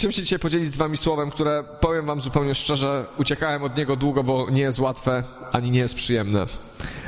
[0.00, 3.96] Chciałem się dzisiaj podzielić z wami słowem, które powiem wam zupełnie szczerze, uciekałem od niego
[3.96, 6.44] długo, bo nie jest łatwe, ani nie jest przyjemne.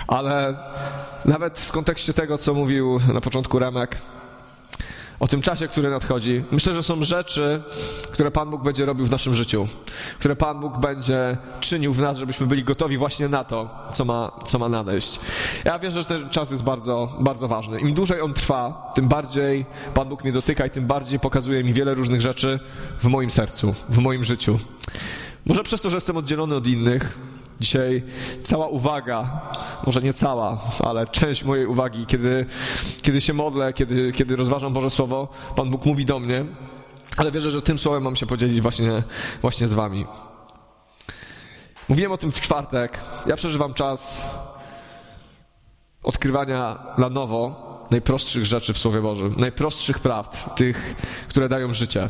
[0.06, 0.54] Ale
[1.24, 3.98] nawet w kontekście tego, co mówił na początku Remek,
[5.22, 6.44] o tym czasie, który nadchodzi.
[6.50, 7.62] Myślę, że są rzeczy,
[8.10, 9.66] które Pan Bóg będzie robił w naszym życiu,
[10.18, 14.32] które Pan Bóg będzie czynił w nas, żebyśmy byli gotowi właśnie na to, co ma,
[14.44, 15.20] co ma nadejść.
[15.64, 17.80] Ja wierzę, że ten czas jest bardzo, bardzo ważny.
[17.80, 21.72] Im dłużej on trwa, tym bardziej Pan Bóg mnie dotyka i tym bardziej pokazuje mi
[21.72, 22.60] wiele różnych rzeczy
[23.00, 24.58] w moim sercu, w moim życiu.
[25.46, 27.18] Może przez to, że jestem oddzielony od innych,
[27.62, 28.02] Dzisiaj
[28.42, 29.40] cała uwaga,
[29.86, 32.46] może nie cała, ale część mojej uwagi, kiedy,
[33.02, 36.44] kiedy się modlę, kiedy, kiedy rozważam Boże Słowo, Pan Bóg mówi do mnie,
[37.16, 39.02] ale wierzę, że tym słowem mam się podzielić właśnie,
[39.40, 40.06] właśnie z Wami.
[41.88, 42.98] Mówiłem o tym w czwartek.
[43.26, 44.30] Ja przeżywam czas
[46.02, 50.94] odkrywania na nowo najprostszych rzeczy w Słowie Bożym, najprostszych prawd, tych,
[51.28, 52.08] które dają życie.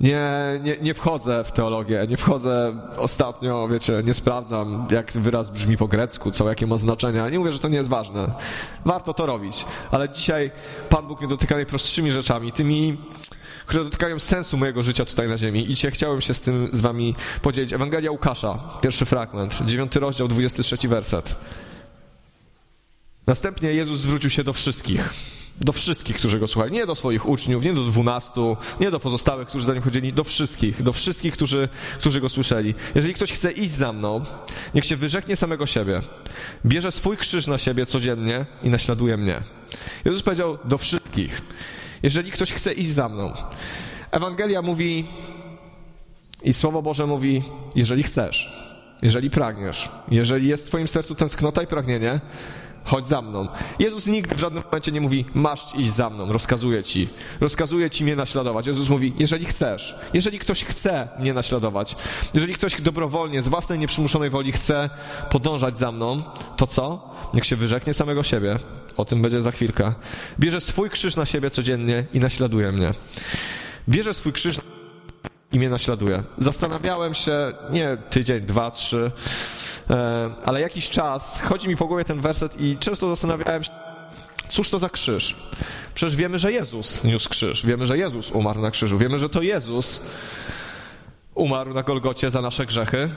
[0.00, 0.20] Nie,
[0.62, 5.88] nie, nie wchodzę w teologię, nie wchodzę ostatnio, wiecie, nie sprawdzam, jak wyraz brzmi po
[5.88, 7.28] grecku, co, jakie ma znaczenia.
[7.28, 8.34] Nie mówię, że to nie jest ważne.
[8.84, 9.66] Warto to robić.
[9.90, 10.50] Ale dzisiaj
[10.88, 12.96] Pan Bóg mnie dotyka najprostszymi rzeczami, tymi,
[13.66, 15.64] które dotykają sensu mojego życia tutaj na ziemi.
[15.64, 17.72] I dzisiaj chciałem się z tym z wami podzielić.
[17.72, 21.36] Ewangelia Łukasza, pierwszy fragment, dziewiąty rozdział, 23 werset.
[23.26, 25.10] Następnie Jezus zwrócił się do wszystkich
[25.60, 26.72] do wszystkich, którzy go słuchali.
[26.72, 30.24] Nie do swoich uczniów, nie do dwunastu, nie do pozostałych, którzy za nim chodzili, do
[30.24, 32.74] wszystkich, do wszystkich, którzy, którzy go słyszeli.
[32.94, 34.22] Jeżeli ktoś chce iść za mną,
[34.74, 36.00] niech się wyrzeknie samego siebie.
[36.66, 39.40] Bierze swój krzyż na siebie codziennie i naśladuje mnie.
[40.04, 41.42] Jezus powiedział do wszystkich.
[42.02, 43.32] Jeżeli ktoś chce iść za mną.
[44.10, 45.04] Ewangelia mówi
[46.42, 47.42] i Słowo Boże mówi,
[47.74, 48.68] jeżeli chcesz,
[49.02, 52.20] jeżeli pragniesz, jeżeli jest w twoim sercu tęsknota i pragnienie,
[52.84, 53.48] chodź za mną.
[53.78, 57.08] Jezus nigdy w żadnym momencie nie mówi, masz iść za mną, rozkazuje ci.
[57.40, 58.66] Rozkazuje ci mnie naśladować.
[58.66, 61.96] Jezus mówi, jeżeli chcesz, jeżeli ktoś chce mnie naśladować,
[62.34, 64.90] jeżeli ktoś dobrowolnie, z własnej nieprzymuszonej woli chce
[65.30, 66.22] podążać za mną,
[66.56, 67.10] to co?
[67.34, 68.56] Niech się wyrzeknie samego siebie.
[68.96, 69.94] O tym będzie za chwilkę.
[70.40, 72.90] Bierze swój krzyż na siebie codziennie i naśladuje mnie.
[73.88, 74.58] Bierze swój krzyż
[75.54, 76.22] i mnie naśladuje.
[76.38, 79.10] Zastanawiałem się, nie tydzień, dwa, trzy,
[79.90, 83.70] E, ale jakiś czas chodzi mi po głowie ten werset i często zastanawiałem się,
[84.50, 85.36] cóż to za krzyż?
[85.94, 89.42] Przecież wiemy, że Jezus niósł krzyż, wiemy, że Jezus umarł na krzyżu, wiemy, że to
[89.42, 90.06] Jezus
[91.34, 93.08] umarł na Golgocie za nasze grzechy,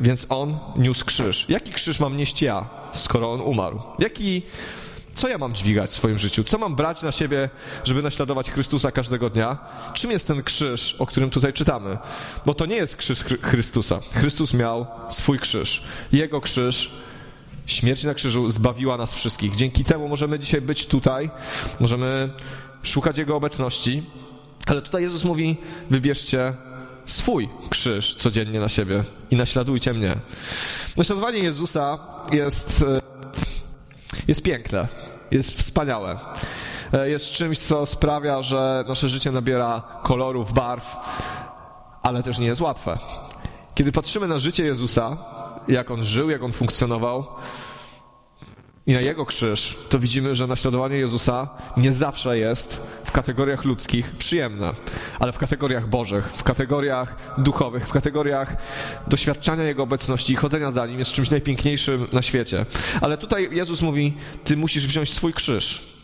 [0.00, 1.48] więc On niósł krzyż.
[1.48, 3.80] Jaki krzyż mam nieść ja, skoro On umarł?
[3.98, 4.42] Jaki
[5.16, 6.44] co ja mam dźwigać w swoim życiu?
[6.44, 7.50] Co mam brać na siebie,
[7.84, 9.58] żeby naśladować Chrystusa każdego dnia?
[9.94, 11.98] Czym jest ten krzyż, o którym tutaj czytamy?
[12.46, 13.98] Bo to nie jest krzyż Chrystusa.
[14.14, 15.82] Chrystus miał swój krzyż.
[16.12, 16.90] Jego krzyż
[17.66, 19.56] Śmierć na krzyżu zbawiła nas wszystkich.
[19.56, 21.30] Dzięki temu możemy dzisiaj być tutaj,
[21.80, 22.30] możemy
[22.82, 24.02] szukać Jego obecności,
[24.66, 25.56] ale tutaj Jezus mówi:
[25.90, 26.54] wybierzcie
[27.06, 30.16] swój krzyż codziennie na siebie i naśladujcie mnie.
[30.96, 31.98] Naśladowanie Jezusa
[32.32, 33.15] jest e,
[34.28, 34.88] jest piękne,
[35.30, 36.16] jest wspaniałe.
[36.92, 40.96] E, jest czymś, co sprawia, że nasze życie nabiera kolorów, barw,
[42.02, 42.96] ale też nie jest łatwe.
[43.74, 45.16] Kiedy patrzymy na życie Jezusa,
[45.68, 47.26] jak on żył, jak on funkcjonował,
[48.86, 52.86] i na Jego krzyż, to widzimy, że naśladowanie Jezusa nie zawsze jest
[53.16, 54.72] kategoriach ludzkich przyjemne,
[55.18, 58.56] ale w kategoriach bożych, w kategoriach duchowych, w kategoriach
[59.06, 62.66] doświadczania Jego obecności i chodzenia za Nim jest czymś najpiękniejszym na świecie.
[63.00, 65.96] Ale tutaj Jezus mówi, Ty musisz wziąć swój krzyż.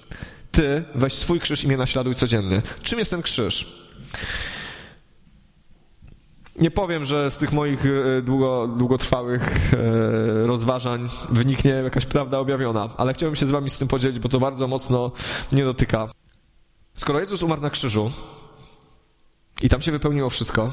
[0.53, 2.63] Ty weź swój krzyż i mnie naśladuj codziennie.
[2.83, 3.83] Czym jest ten krzyż?
[6.57, 12.89] Nie powiem, że z tych moich e, długo, długotrwałych e, rozważań wyniknie jakaś prawda objawiona,
[12.97, 15.13] ale chciałbym się z wami z tym podzielić, bo to bardzo mocno
[15.53, 16.09] mnie dotyka.
[16.95, 18.11] Skoro Jezus umarł na krzyżu
[19.63, 20.71] i tam się wypełniło wszystko,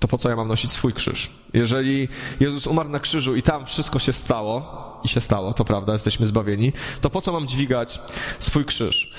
[0.00, 1.30] to po co ja mam nosić swój krzyż?
[1.54, 2.08] Jeżeli
[2.40, 6.26] Jezus umarł na krzyżu i tam wszystko się stało, i się stało, to prawda, jesteśmy
[6.26, 8.00] zbawieni, to po co mam dźwigać
[8.38, 9.14] swój krzyż?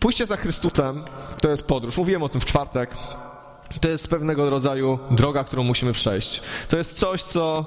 [0.00, 1.02] Pójście za Chrystusem
[1.40, 1.96] to jest podróż.
[1.96, 2.96] Mówiłem o tym w czwartek.
[3.80, 6.42] To jest pewnego rodzaju droga, którą musimy przejść.
[6.68, 7.66] To jest coś, co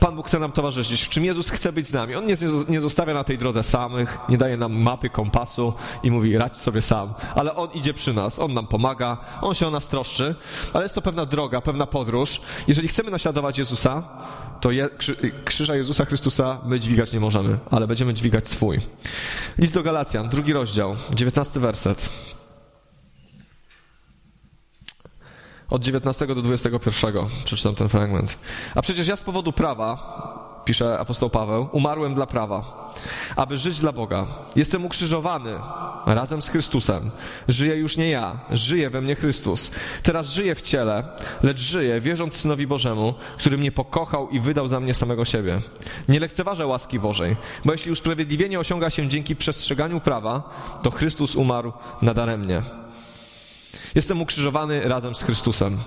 [0.00, 2.14] Pan Bóg chce nam towarzyszyć, w czym Jezus chce być z nami.
[2.14, 2.24] On
[2.68, 6.82] nie zostawia na tej drodze samych, nie daje nam mapy, kompasu i mówi radź sobie
[6.82, 10.34] sam, ale On idzie przy nas, On nam pomaga, On się o nas troszczy,
[10.72, 12.40] ale jest to pewna droga, pewna podróż.
[12.68, 14.02] Jeżeli chcemy naśladować Jezusa,
[14.60, 14.88] to je,
[15.44, 18.78] krzyża Jezusa Chrystusa my dźwigać nie możemy, ale będziemy dźwigać swój.
[19.58, 22.10] List do Galacjan, drugi rozdział, dziewiętnasty werset.
[25.70, 27.14] Od 19 do 21
[27.44, 28.38] przeczytam ten fragment.
[28.74, 29.96] A przecież ja z powodu prawa
[30.64, 32.62] pisze apostoł Paweł, umarłem dla prawa,
[33.36, 34.26] aby żyć dla Boga.
[34.56, 35.50] Jestem ukrzyżowany
[36.06, 37.10] razem z Chrystusem.
[37.48, 39.70] Żyję już nie ja, żyje we mnie Chrystus.
[40.02, 41.08] Teraz żyję w ciele,
[41.42, 45.58] lecz żyję wierząc Synowi Bożemu, który mnie pokochał i wydał za mnie samego siebie.
[46.08, 50.42] Nie lekceważę łaski Bożej, bo jeśli usprawiedliwienie osiąga się dzięki przestrzeganiu prawa,
[50.82, 51.72] to Chrystus umarł
[52.02, 52.62] nadaremnie.
[53.94, 55.78] Jestem ukrzyżowany razem z Chrystusem.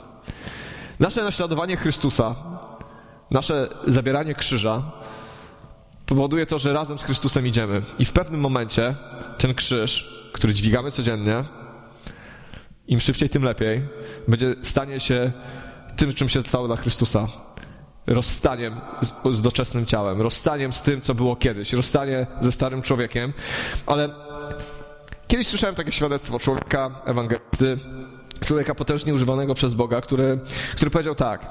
[0.99, 2.35] Nasze naśladowanie Chrystusa,
[3.31, 4.91] nasze zabieranie krzyża
[6.05, 7.81] powoduje to, że razem z Chrystusem idziemy.
[7.99, 8.95] I w pewnym momencie
[9.37, 11.41] ten krzyż, który dźwigamy codziennie,
[12.87, 13.81] im szybciej, tym lepiej,
[14.27, 15.31] będzie stanie się
[15.95, 17.27] tym, czym się stało dla Chrystusa.
[18.07, 23.33] Rozstaniem z, z doczesnym ciałem, rozstaniem z tym, co było kiedyś, rozstanie ze starym człowiekiem.
[23.85, 24.09] Ale
[25.27, 27.77] kiedyś słyszałem takie świadectwo człowieka, ewangelisty,
[28.45, 30.39] człowieka potężnie używanego przez Boga, który,
[30.75, 31.47] który powiedział tak.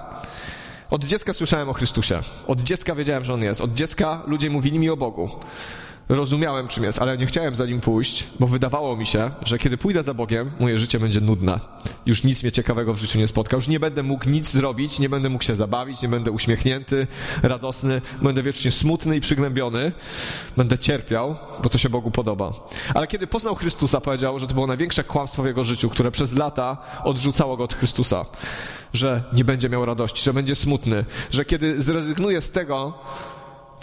[0.91, 2.21] Od dziecka słyszałem o Chrystusie.
[2.47, 3.61] Od dziecka wiedziałem, że On jest.
[3.61, 5.31] Od dziecka ludzie mówili mi o Bogu.
[6.09, 9.79] Rozumiałem, czym jest, ale nie chciałem za nim pójść, bo wydawało mi się, że kiedy
[9.79, 11.59] pójdę za Bogiem, moje życie będzie nudne.
[12.07, 13.57] Już nic mnie ciekawego w życiu nie spotka.
[13.57, 17.07] Już nie będę mógł nic zrobić, nie będę mógł się zabawić, nie będę uśmiechnięty,
[17.43, 19.93] radosny, będę wiecznie smutny i przygnębiony.
[20.57, 22.51] Będę cierpiał, bo to się Bogu podoba.
[22.95, 26.33] Ale kiedy poznał Chrystusa, powiedział, że to było największe kłamstwo w jego życiu, które przez
[26.33, 28.25] lata odrzucało go od Chrystusa.
[28.93, 32.99] Że nie będzie miał radości, że będzie smutny, że kiedy zrezygnuje z tego,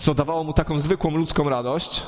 [0.04, 2.04] co dawało mu taką zwykłą ludzką radość,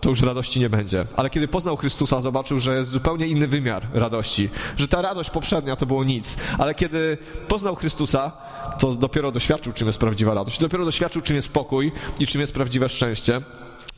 [0.00, 1.04] to już radości nie będzie.
[1.16, 4.50] Ale kiedy poznał Chrystusa, zobaczył, że jest zupełnie inny wymiar radości.
[4.76, 6.36] Że ta radość poprzednia to było nic.
[6.58, 7.18] Ale kiedy
[7.48, 8.32] poznał Chrystusa,
[8.78, 10.60] to dopiero doświadczył, czym jest prawdziwa radość.
[10.60, 13.40] Dopiero doświadczył, czym jest spokój i czym jest prawdziwe szczęście.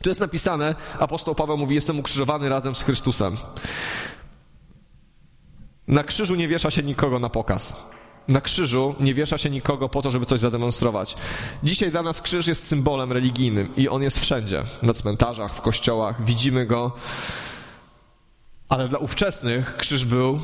[0.03, 3.35] Tu jest napisane, apostoł Paweł mówi, jestem ukrzyżowany razem z Chrystusem.
[5.87, 7.93] Na krzyżu nie wiesza się nikogo na pokaz
[8.27, 11.15] na krzyżu nie wiesza się nikogo po to, żeby coś zademonstrować.
[11.63, 14.63] Dzisiaj dla nas krzyż jest symbolem religijnym i on jest wszędzie.
[14.83, 16.91] Na cmentarzach, w kościołach, widzimy go.
[18.69, 20.39] Ale dla ówczesnych krzyż był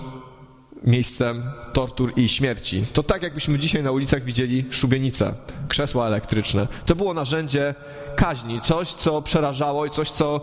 [0.83, 1.43] miejscem
[1.73, 2.83] tortur i śmierci.
[2.93, 5.33] To tak, jakbyśmy dzisiaj na ulicach widzieli szubienice,
[5.67, 6.67] krzesła elektryczne.
[6.85, 7.75] To było narzędzie
[8.15, 10.41] kaźni, coś, co przerażało i coś, co,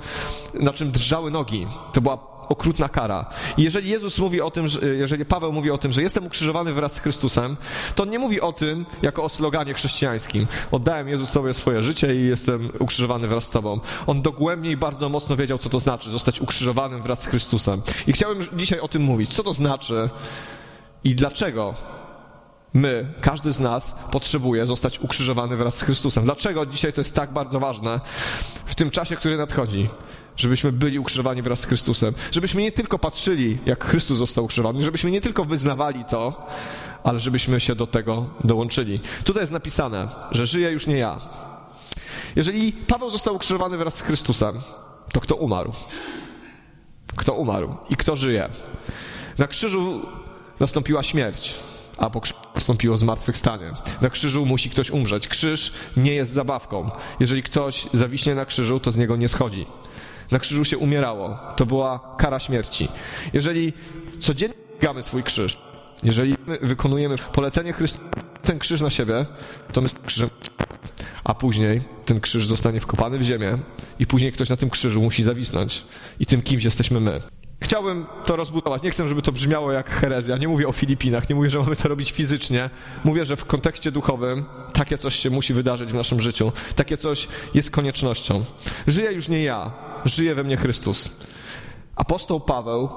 [0.54, 1.66] na czym drżały nogi.
[1.92, 3.26] To była okrutna kara.
[3.56, 6.72] I jeżeli Jezus mówi o tym, że, jeżeli Paweł mówi o tym, że jestem ukrzyżowany
[6.72, 7.56] wraz z Chrystusem,
[7.94, 10.46] to on nie mówi o tym jako o sloganie chrześcijańskim.
[10.70, 13.80] Oddałem Jezus Tobie swoje życie i jestem ukrzyżowany wraz z Tobą.
[14.06, 17.82] On dogłębniej bardzo mocno wiedział, co to znaczy zostać ukrzyżowanym wraz z Chrystusem.
[18.06, 19.34] I chciałbym dzisiaj o tym mówić.
[19.34, 20.10] Co to znaczy
[21.04, 21.72] i dlaczego
[22.74, 26.24] my, każdy z nas potrzebuje zostać ukrzyżowany wraz z Chrystusem.
[26.24, 28.00] Dlaczego dzisiaj to jest tak bardzo ważne
[28.66, 29.88] w tym czasie, który nadchodzi?
[30.36, 32.14] Żebyśmy byli ukrzyżowani wraz z Chrystusem.
[32.32, 36.46] Żebyśmy nie tylko patrzyli, jak Chrystus został ukrzyżowany, żebyśmy nie tylko wyznawali to,
[37.04, 39.00] ale żebyśmy się do tego dołączyli.
[39.24, 41.16] Tutaj jest napisane, że żyje już nie ja.
[42.36, 44.54] Jeżeli Paweł został ukrzyżowany wraz z Chrystusem,
[45.12, 45.72] to kto umarł?
[47.16, 48.48] Kto umarł i kto żyje?
[49.38, 50.00] Na krzyżu
[50.60, 51.54] nastąpiła śmierć
[51.98, 52.20] a po
[52.54, 53.72] nastąpiło zmartwychwstanie.
[54.00, 55.28] Na krzyżu musi ktoś umrzeć.
[55.28, 56.90] Krzyż nie jest zabawką.
[57.20, 59.66] Jeżeli ktoś zawiśnie na krzyżu, to z niego nie schodzi.
[60.30, 61.38] Na krzyżu się umierało.
[61.56, 62.88] To była kara śmierci.
[63.32, 63.72] Jeżeli
[64.18, 65.58] codziennie dźwigamy swój krzyż,
[66.02, 68.04] jeżeli wykonujemy polecenie Chrystusa,
[68.42, 69.26] ten krzyż na siebie,
[69.72, 70.30] to my z krzyżem,
[71.24, 73.58] a później ten krzyż zostanie wkopany w ziemię
[73.98, 75.84] i później ktoś na tym krzyżu musi zawisnąć.
[76.20, 77.20] I tym kimś jesteśmy my.
[77.60, 78.82] Chciałbym to rozbudować.
[78.82, 80.36] Nie chcę, żeby to brzmiało jak herezja.
[80.36, 82.70] Nie mówię o Filipinach, nie mówię, że mamy to robić fizycznie.
[83.04, 86.52] Mówię, że w kontekście duchowym takie coś się musi wydarzyć w naszym życiu.
[86.76, 88.44] Takie coś jest koniecznością.
[88.86, 89.70] Żyję już nie ja,
[90.08, 91.16] żyje we mnie Chrystus.
[91.96, 92.88] Apostoł Paweł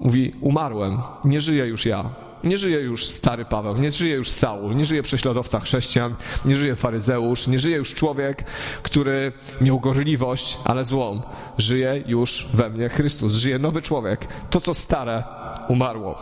[0.00, 2.10] mówi: Umarłem, nie żyję już ja.
[2.44, 6.76] Nie żyje już stary Paweł, nie żyje już Saul, nie żyje prześladowca chrześcijan, nie żyje
[6.76, 8.44] faryzeusz, nie żyje już człowiek,
[8.82, 11.22] który miał gorliwość, ale złą.
[11.58, 14.26] Żyje już we mnie Chrystus, żyje nowy człowiek.
[14.50, 15.24] To, co stare,
[15.68, 16.16] umarło.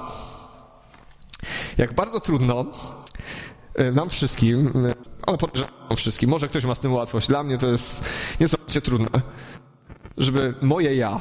[1.78, 2.64] Jak bardzo trudno
[3.80, 4.94] y, nam wszystkim, y,
[5.26, 8.04] ale podejrzewam wszystkim, może ktoś ma z tym łatwość, dla mnie to jest
[8.40, 9.08] niesamowicie trudne,
[10.18, 11.20] żeby moje ja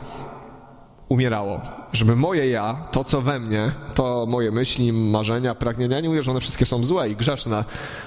[1.10, 1.62] umierało.
[1.94, 6.32] Żeby moje ja, to co we mnie, to moje myśli, marzenia, pragnienia, nie mówię, że
[6.32, 7.64] one wszystkie są złe i grzeszne,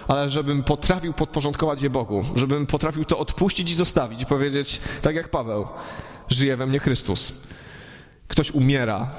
[0.09, 5.16] ale żebym potrafił podporządkować je Bogu, żebym potrafił to odpuścić i zostawić i powiedzieć, tak
[5.16, 5.66] jak Paweł,
[6.28, 7.40] żyje we mnie Chrystus.
[8.28, 9.11] Ktoś umiera,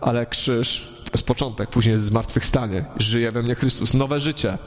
[0.00, 2.84] ale krzyż to jest początek, później jest zmartwychwstanie.
[2.96, 4.58] Żyje we mnie Chrystus, nowe życie.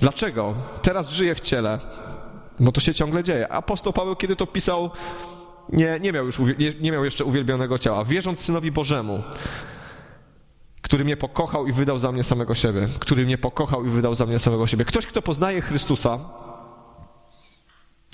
[0.00, 0.54] Dlaczego?
[0.82, 1.78] Teraz żyję w ciele,
[2.60, 3.52] bo to się ciągle dzieje.
[3.52, 4.90] Apostoł Paweł, kiedy to pisał,
[5.68, 8.04] nie, nie, miał już, nie, nie miał jeszcze uwielbionego ciała.
[8.04, 9.22] Wierząc Synowi Bożemu,
[10.82, 14.26] który mnie pokochał i wydał za mnie samego siebie, który mnie pokochał i wydał za
[14.26, 14.84] mnie samego siebie.
[14.84, 16.18] Ktoś, kto poznaje Chrystusa,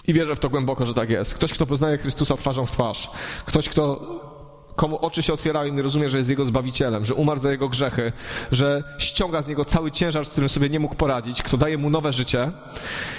[0.06, 1.34] I wierzę w to głęboko, że tak jest.
[1.34, 3.10] Ktoś, kto poznaje Chrystusa twarzą w twarz.
[3.46, 4.00] Ktoś, kto
[4.76, 8.12] komu oczy się otwierają i rozumie, że jest Jego Zbawicielem, że umarł za Jego grzechy,
[8.52, 11.90] że ściąga z Niego cały ciężar, z którym sobie nie mógł poradzić, kto daje Mu
[11.90, 12.50] nowe życie.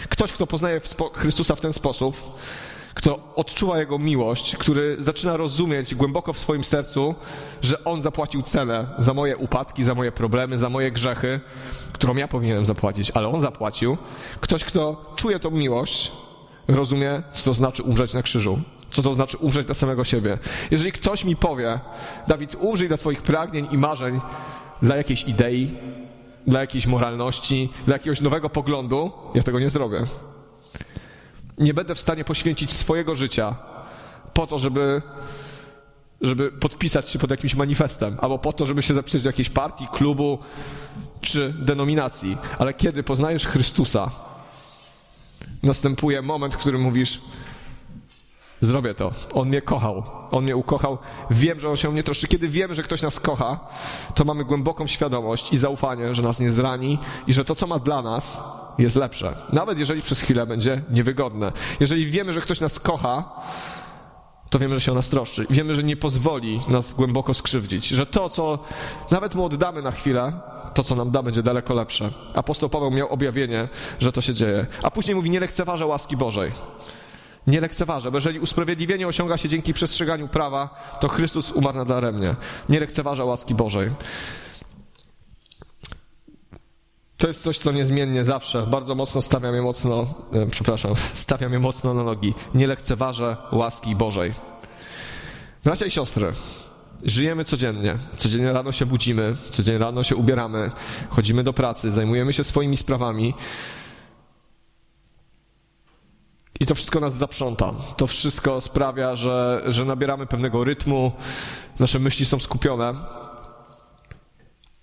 [0.09, 0.81] Ktoś, kto poznaje
[1.13, 2.15] Chrystusa w ten sposób,
[2.93, 7.15] kto odczuwa Jego miłość, który zaczyna rozumieć głęboko w swoim sercu,
[7.61, 11.39] że On zapłacił cenę za moje upadki, za moje problemy, za moje grzechy,
[11.91, 13.97] którą ja powinienem zapłacić, ale On zapłacił.
[14.41, 16.11] Ktoś, kto czuje tą miłość,
[16.67, 18.59] rozumie, co to znaczy umrzeć na krzyżu.
[18.95, 20.37] Co to znaczy umrzeć dla samego siebie.
[20.71, 21.79] Jeżeli ktoś mi powie,
[22.27, 24.21] Dawid, umrzyj dla swoich pragnień i marzeń,
[24.81, 25.73] dla jakiejś idei,
[26.47, 30.03] dla jakiejś moralności, dla jakiegoś nowego poglądu, ja tego nie zrobię.
[31.57, 33.55] Nie będę w stanie poświęcić swojego życia
[34.33, 35.01] po to, żeby,
[36.21, 39.87] żeby podpisać się pod jakimś manifestem, albo po to, żeby się zapisać do jakiejś partii,
[39.87, 40.39] klubu
[41.21, 42.37] czy denominacji.
[42.59, 44.11] Ale kiedy poznajesz Chrystusa,
[45.63, 47.21] następuje moment, w którym mówisz:
[48.65, 49.11] Zrobię to.
[49.33, 50.03] On mnie kochał.
[50.31, 50.97] On mnie ukochał.
[51.31, 52.27] Wiem, że on się o mnie troszczy.
[52.27, 53.59] Kiedy wiemy, że ktoś nas kocha,
[54.15, 57.79] to mamy głęboką świadomość i zaufanie, że nas nie zrani i że to, co ma
[57.79, 58.37] dla nas,
[58.77, 59.33] jest lepsze.
[59.53, 61.51] Nawet jeżeli przez chwilę będzie niewygodne.
[61.79, 63.41] Jeżeli wiemy, że ktoś nas kocha,
[64.49, 65.45] to wiemy, że się o nas troszczy.
[65.49, 67.87] Wiemy, że nie pozwoli nas głęboko skrzywdzić.
[67.87, 68.59] Że to, co
[69.11, 70.33] nawet mu oddamy na chwilę,
[70.73, 72.09] to, co nam da, będzie daleko lepsze.
[72.33, 73.67] Apostoł Paweł miał objawienie,
[73.99, 74.65] że to się dzieje.
[74.83, 76.51] A później mówi, nie lekceważę łaski Bożej.
[77.47, 82.35] Nie lekceważę, bo jeżeli usprawiedliwienie osiąga się dzięki przestrzeganiu prawa, to Chrystus umarł nadaremnie.
[82.69, 83.91] Nie lekceważę łaski Bożej.
[87.17, 91.59] To jest coś, co niezmiennie zawsze, bardzo mocno stawia mnie mocno, e, przepraszam, stawia mnie
[91.59, 92.33] mocno na nogi.
[92.53, 94.31] Nie lekceważę łaski Bożej.
[95.63, 96.31] Bracia i siostry,
[97.03, 97.95] żyjemy codziennie.
[98.15, 100.69] Codziennie rano się budzimy, codziennie rano się ubieramy,
[101.09, 103.33] chodzimy do pracy, zajmujemy się swoimi sprawami.
[106.59, 107.73] I to wszystko nas zaprząta.
[107.97, 111.11] To wszystko sprawia, że, że nabieramy pewnego rytmu,
[111.79, 112.93] nasze myśli są skupione.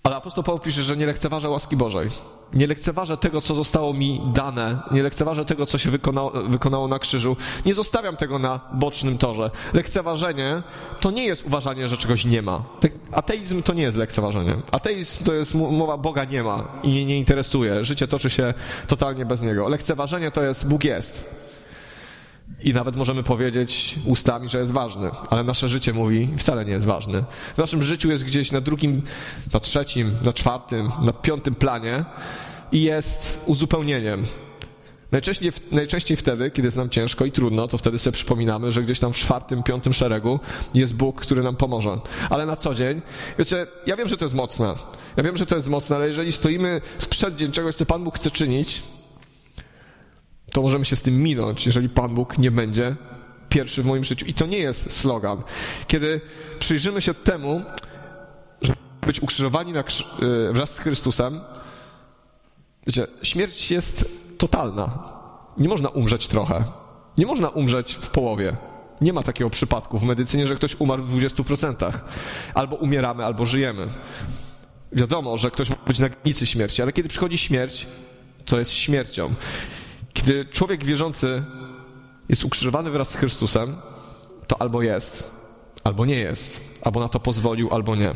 [0.03, 2.07] Ale apostoł Paweł pisze, że nie lekceważę łaski Bożej.
[2.53, 4.79] Nie lekceważę tego, co zostało mi dane.
[4.91, 7.37] Nie lekceważę tego, co się wykonało, wykonało na krzyżu.
[7.65, 9.51] Nie zostawiam tego na bocznym torze.
[9.73, 10.61] Lekceważenie
[10.99, 12.63] to nie jest uważanie, że czegoś nie ma.
[13.11, 14.55] Ateizm to nie jest lekceważenie.
[14.71, 17.83] Ateizm to jest mowa Boga nie ma i mnie nie interesuje.
[17.83, 18.53] Życie toczy się
[18.87, 19.67] totalnie bez Niego.
[19.69, 21.42] Lekceważenie to jest Bóg jest.
[22.63, 26.85] I nawet możemy powiedzieć ustami, że jest ważny, ale nasze życie mówi, wcale nie jest
[26.85, 27.23] ważny.
[27.55, 29.01] W naszym życiu jest gdzieś na drugim,
[29.53, 32.05] na trzecim, na czwartym, na piątym planie
[32.71, 34.23] i jest uzupełnieniem.
[35.11, 38.99] Najczęściej, najczęściej wtedy, kiedy jest nam ciężko i trudno, to wtedy sobie przypominamy, że gdzieś
[38.99, 40.39] tam w czwartym, piątym szeregu
[40.73, 41.97] jest Bóg, który nam pomoże.
[42.29, 43.01] Ale na co dzień,
[43.39, 44.73] wiecie, ja wiem, że to jest mocne.
[45.17, 48.15] Ja wiem, że to jest mocne, ale jeżeli stoimy w przeddzień czegoś, co Pan Bóg
[48.15, 48.81] chce czynić,
[50.53, 52.95] to możemy się z tym minąć, jeżeli Pan Bóg nie będzie
[53.49, 54.25] pierwszy w moim życiu.
[54.25, 55.43] I to nie jest slogan.
[55.87, 56.21] Kiedy
[56.59, 57.61] przyjrzymy się temu,
[58.61, 59.83] żeby być ukrzyżowani na, e,
[60.53, 61.39] wraz z Chrystusem,
[63.23, 64.89] śmierć jest totalna.
[65.57, 66.63] Nie można umrzeć trochę.
[67.17, 68.55] Nie można umrzeć w połowie.
[69.01, 71.99] Nie ma takiego przypadku w medycynie, że ktoś umarł w 20%.
[72.53, 73.87] Albo umieramy, albo żyjemy.
[74.91, 77.87] Wiadomo, że ktoś może być na granicy śmierci, ale kiedy przychodzi śmierć,
[78.45, 79.33] to jest śmiercią.
[80.13, 81.43] Kiedy człowiek wierzący
[82.29, 83.75] jest ukrzyżowany wraz z Chrystusem,
[84.47, 85.31] to albo jest,
[85.83, 88.11] albo nie jest, albo na to pozwolił, albo nie.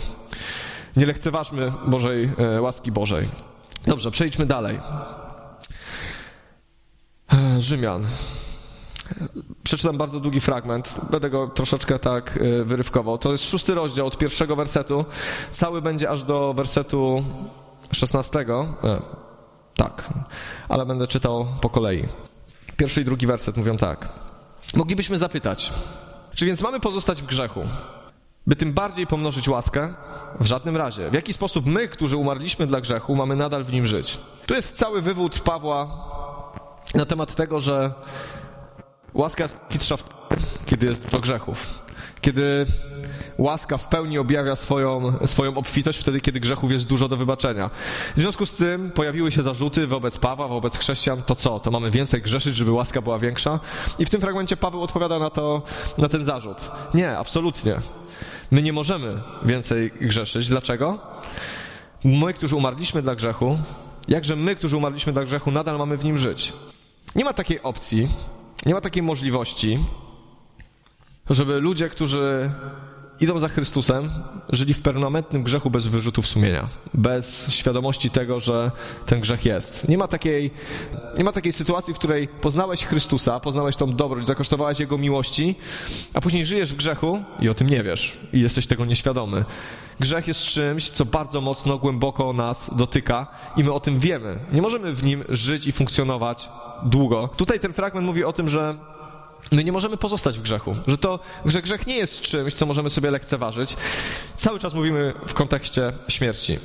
[0.96, 3.27] Nie lekceważmy Bożej e, łaski Bożej.
[3.88, 4.80] Dobrze, przejdźmy dalej.
[7.34, 8.06] E, Rzymian.
[9.63, 13.18] Przeczytam bardzo długi fragment, będę go troszeczkę tak e, wyrywkował.
[13.18, 15.06] To jest szósty rozdział od pierwszego wersetu.
[15.51, 17.24] Cały będzie aż do wersetu
[17.92, 18.66] szesnastego.
[19.78, 20.10] Tak,
[20.70, 22.04] ale będę czytał po kolei.
[22.78, 24.10] Pierwszy i drugi werset mówią tak.
[24.76, 25.72] Moglibyśmy zapytać,
[26.36, 27.62] czy więc mamy pozostać w grzechu,
[28.48, 29.94] by tym bardziej pomnożyć łaskę?
[30.40, 31.10] W żadnym razie.
[31.10, 34.20] W jaki sposób my, którzy umarliśmy dla grzechu, mamy nadal w nim żyć?
[34.46, 35.88] Tu jest cały wywód Pawła
[36.96, 37.94] na temat tego, że
[39.14, 39.58] łaska jest
[40.66, 41.87] kiedy jest dużo grzechów.
[42.22, 42.66] Kiedy
[43.38, 47.70] łaska w pełni objawia swoją, swoją obfitość wtedy, kiedy grzechów jest dużo do wybaczenia.
[48.16, 51.60] W związku z tym pojawiły się zarzuty wobec Pawła, wobec chrześcijan, to co?
[51.60, 53.60] To mamy więcej grzeszyć, żeby łaska była większa?
[54.00, 55.62] I w tym fragmencie Paweł odpowiada na, to,
[55.98, 56.72] na ten zarzut.
[56.94, 57.76] Nie, absolutnie.
[58.52, 60.48] My nie możemy więcej grzeszyć.
[60.48, 61.00] Dlaczego?
[62.04, 63.58] My, którzy umarliśmy dla grzechu,
[64.08, 66.54] jakże my, którzy umarliśmy dla grzechu, nadal mamy w nim żyć.
[67.16, 68.08] Nie ma takiej opcji,
[68.66, 69.78] nie ma takiej możliwości,
[71.30, 72.52] żeby ludzie, którzy
[73.20, 74.10] idą za Chrystusem,
[74.50, 78.72] żyli w permanentnym grzechu bez wyrzutów sumienia, bez świadomości tego, że
[79.06, 79.90] ten grzech jest.
[79.90, 80.52] Nie ma takiej,
[81.18, 85.56] nie ma takiej sytuacji, w której poznałeś Chrystusa, poznałeś tą dobroć, zakosztowałeś Jego miłości,
[86.14, 89.46] a później żyjesz w grzechu i o tym nie wiesz i jesteś tego nieświadomy.
[90.00, 94.40] Grzech jest czymś, co bardzo mocno, głęboko nas dotyka i my o tym wiemy.
[94.52, 96.50] Nie możemy w nim żyć i funkcjonować
[96.84, 97.30] długo.
[97.38, 98.76] Tutaj ten fragment mówi o tym, że
[99.51, 102.89] My nie możemy pozostać w grzechu, że to, że grzech nie jest czymś, co możemy
[102.89, 103.77] sobie lekceważyć.
[104.36, 106.60] Cały czas mówimy w kontekście śmierci.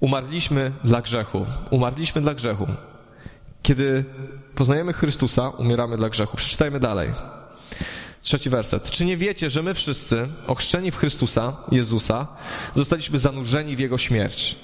[0.00, 1.46] Umarliśmy dla grzechu.
[1.70, 2.66] Umarliśmy dla grzechu.
[3.62, 4.04] Kiedy
[4.54, 6.36] poznajemy Chrystusa, umieramy dla grzechu.
[6.36, 7.10] Przeczytajmy dalej.
[8.22, 8.90] Trzeci werset.
[8.90, 12.26] Czy nie wiecie, że my wszyscy, ochrzczeni w Chrystusa, Jezusa,
[12.74, 14.56] zostaliśmy zanurzeni w Jego śmierć?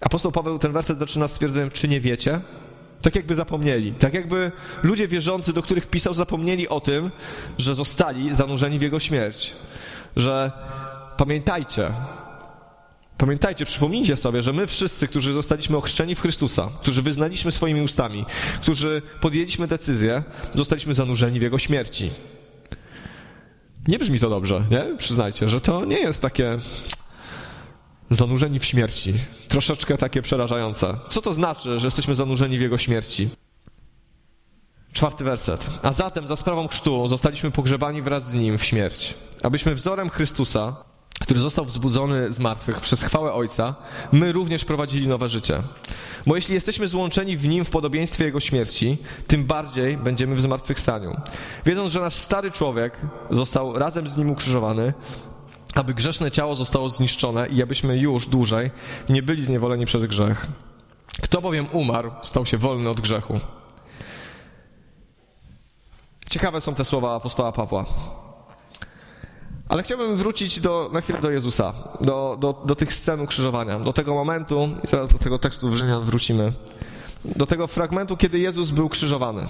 [0.00, 2.40] Apostoł Paweł ten werset zaczyna stwierdzeniem, czy nie wiecie?
[3.04, 3.92] Tak jakby zapomnieli.
[3.92, 7.10] Tak jakby ludzie wierzący, do których pisał, zapomnieli o tym,
[7.58, 9.52] że zostali zanurzeni w Jego śmierć.
[10.16, 10.52] Że
[11.16, 11.90] pamiętajcie,
[13.18, 18.24] Pamiętajcie, przypomnijcie sobie, że my wszyscy, którzy zostaliśmy ochrzczeni w Chrystusa, którzy wyznaliśmy swoimi ustami,
[18.62, 20.22] którzy podjęliśmy decyzję,
[20.54, 22.10] zostaliśmy zanurzeni w Jego śmierci.
[23.88, 24.96] Nie brzmi to dobrze, nie?
[24.98, 26.56] Przyznajcie, że to nie jest takie
[28.14, 29.14] zanurzeni w śmierci.
[29.48, 30.96] Troszeczkę takie przerażające.
[31.08, 33.28] Co to znaczy, że jesteśmy zanurzeni w Jego śmierci?
[34.92, 35.66] Czwarty werset.
[35.82, 40.76] A zatem za sprawą chrztu zostaliśmy pogrzebani wraz z Nim w śmierć, abyśmy wzorem Chrystusa,
[41.20, 43.74] który został wzbudzony z martwych przez chwałę Ojca,
[44.12, 45.62] my również prowadzili nowe życie.
[46.26, 51.20] Bo jeśli jesteśmy złączeni w Nim w podobieństwie Jego śmierci, tym bardziej będziemy w zmartwychwstaniu.
[51.66, 54.92] Wiedząc, że nasz stary człowiek został razem z Nim ukrzyżowany,
[55.74, 58.70] aby grzeszne ciało zostało zniszczone i abyśmy już dłużej
[59.08, 60.46] nie byli zniewoleni przez grzech.
[61.22, 63.40] Kto bowiem umarł, stał się wolny od grzechu.
[66.30, 67.84] Ciekawe są te słowa apostoła Pawła.
[69.68, 73.92] Ale chciałbym wrócić do, na chwilę do Jezusa, do, do, do tych scen ukrzyżowania, do
[73.92, 76.52] tego momentu, i zaraz do tego tekstu w wrócimy,
[77.24, 79.46] do tego fragmentu, kiedy Jezus był krzyżowany.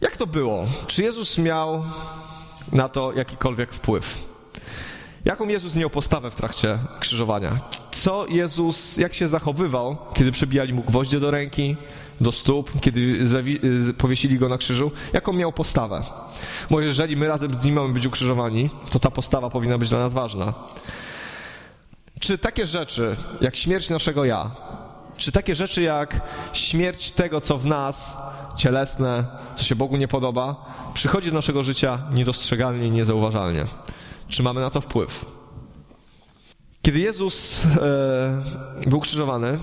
[0.00, 0.64] Jak to było?
[0.86, 1.84] Czy Jezus miał
[2.72, 4.35] na to jakikolwiek wpływ?
[5.26, 7.58] Jaką Jezus miał postawę w trakcie krzyżowania?
[7.90, 11.76] Co Jezus, jak się zachowywał, kiedy przybijali mu gwoździe do ręki,
[12.20, 13.24] do stóp, kiedy
[13.98, 14.90] powiesili go na krzyżu?
[15.12, 16.00] Jaką miał postawę?
[16.70, 19.98] Bo jeżeli my razem z nim mamy być ukrzyżowani, to ta postawa powinna być dla
[19.98, 20.52] nas ważna.
[22.20, 24.50] Czy takie rzeczy, jak śmierć naszego ja,
[25.16, 26.20] czy takie rzeczy jak
[26.52, 28.16] śmierć tego, co w nas
[28.56, 30.56] cielesne, co się Bogu nie podoba,
[30.94, 33.64] przychodzi do naszego życia niedostrzegalnie i niezauważalnie?
[34.28, 35.24] Czy mamy na to wpływ?
[36.82, 38.42] Kiedy Jezus e,
[38.86, 39.58] był krzyżowany,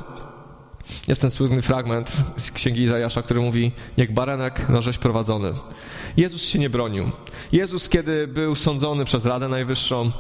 [1.08, 5.54] jest ten słynny fragment z księgi Izajasza, który mówi, jak baranek na rzeź prowadzony.
[6.18, 7.12] Jezus się nie bronił.
[7.52, 10.12] Jezus, kiedy był sądzony przez Radę Najwyższą,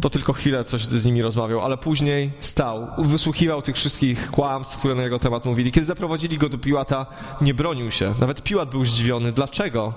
[0.00, 4.94] to tylko chwilę coś z nimi rozmawiał, ale później stał, wysłuchiwał tych wszystkich kłamstw, które
[4.94, 5.72] na jego temat mówili.
[5.72, 7.06] Kiedy zaprowadzili go do Piłata,
[7.40, 8.14] nie bronił się.
[8.20, 9.32] Nawet Piłat był zdziwiony.
[9.32, 9.94] Dlaczego?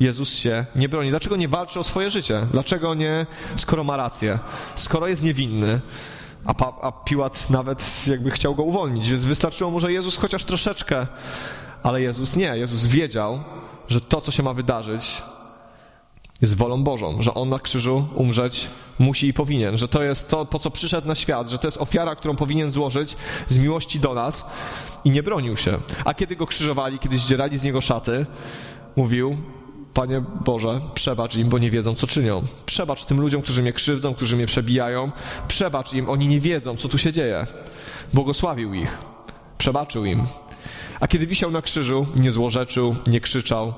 [0.00, 1.10] Jezus się nie broni?
[1.10, 2.46] Dlaczego nie walczy o swoje życie?
[2.52, 4.38] Dlaczego nie, skoro ma rację,
[4.74, 5.80] skoro jest niewinny?
[6.44, 10.44] A, pa, a Piłat nawet jakby chciał go uwolnić, więc wystarczyło mu, że Jezus chociaż
[10.44, 11.06] troszeczkę,
[11.82, 12.56] ale Jezus nie.
[12.56, 13.40] Jezus wiedział,
[13.88, 15.22] że to, co się ma wydarzyć,
[16.42, 18.66] jest wolą Bożą, że On na krzyżu umrzeć
[18.98, 21.78] musi i powinien, że to jest to, po co przyszedł na świat, że to jest
[21.78, 23.16] ofiara, którą powinien złożyć
[23.48, 24.50] z miłości do nas
[25.04, 25.78] i nie bronił się.
[26.04, 28.26] A kiedy go krzyżowali, kiedy zdzierali z niego szaty,
[28.96, 29.36] mówił,
[29.94, 32.42] Panie Boże, przebacz im, bo nie wiedzą, co czynią.
[32.66, 35.10] Przebacz tym ludziom, którzy mnie krzywdzą, którzy mnie przebijają.
[35.48, 37.46] Przebacz im, oni nie wiedzą, co tu się dzieje.
[38.14, 38.98] Błogosławił ich.
[39.58, 40.22] Przebaczył im.
[41.00, 43.74] A kiedy wisiał na krzyżu, nie złorzeczył, nie krzyczał.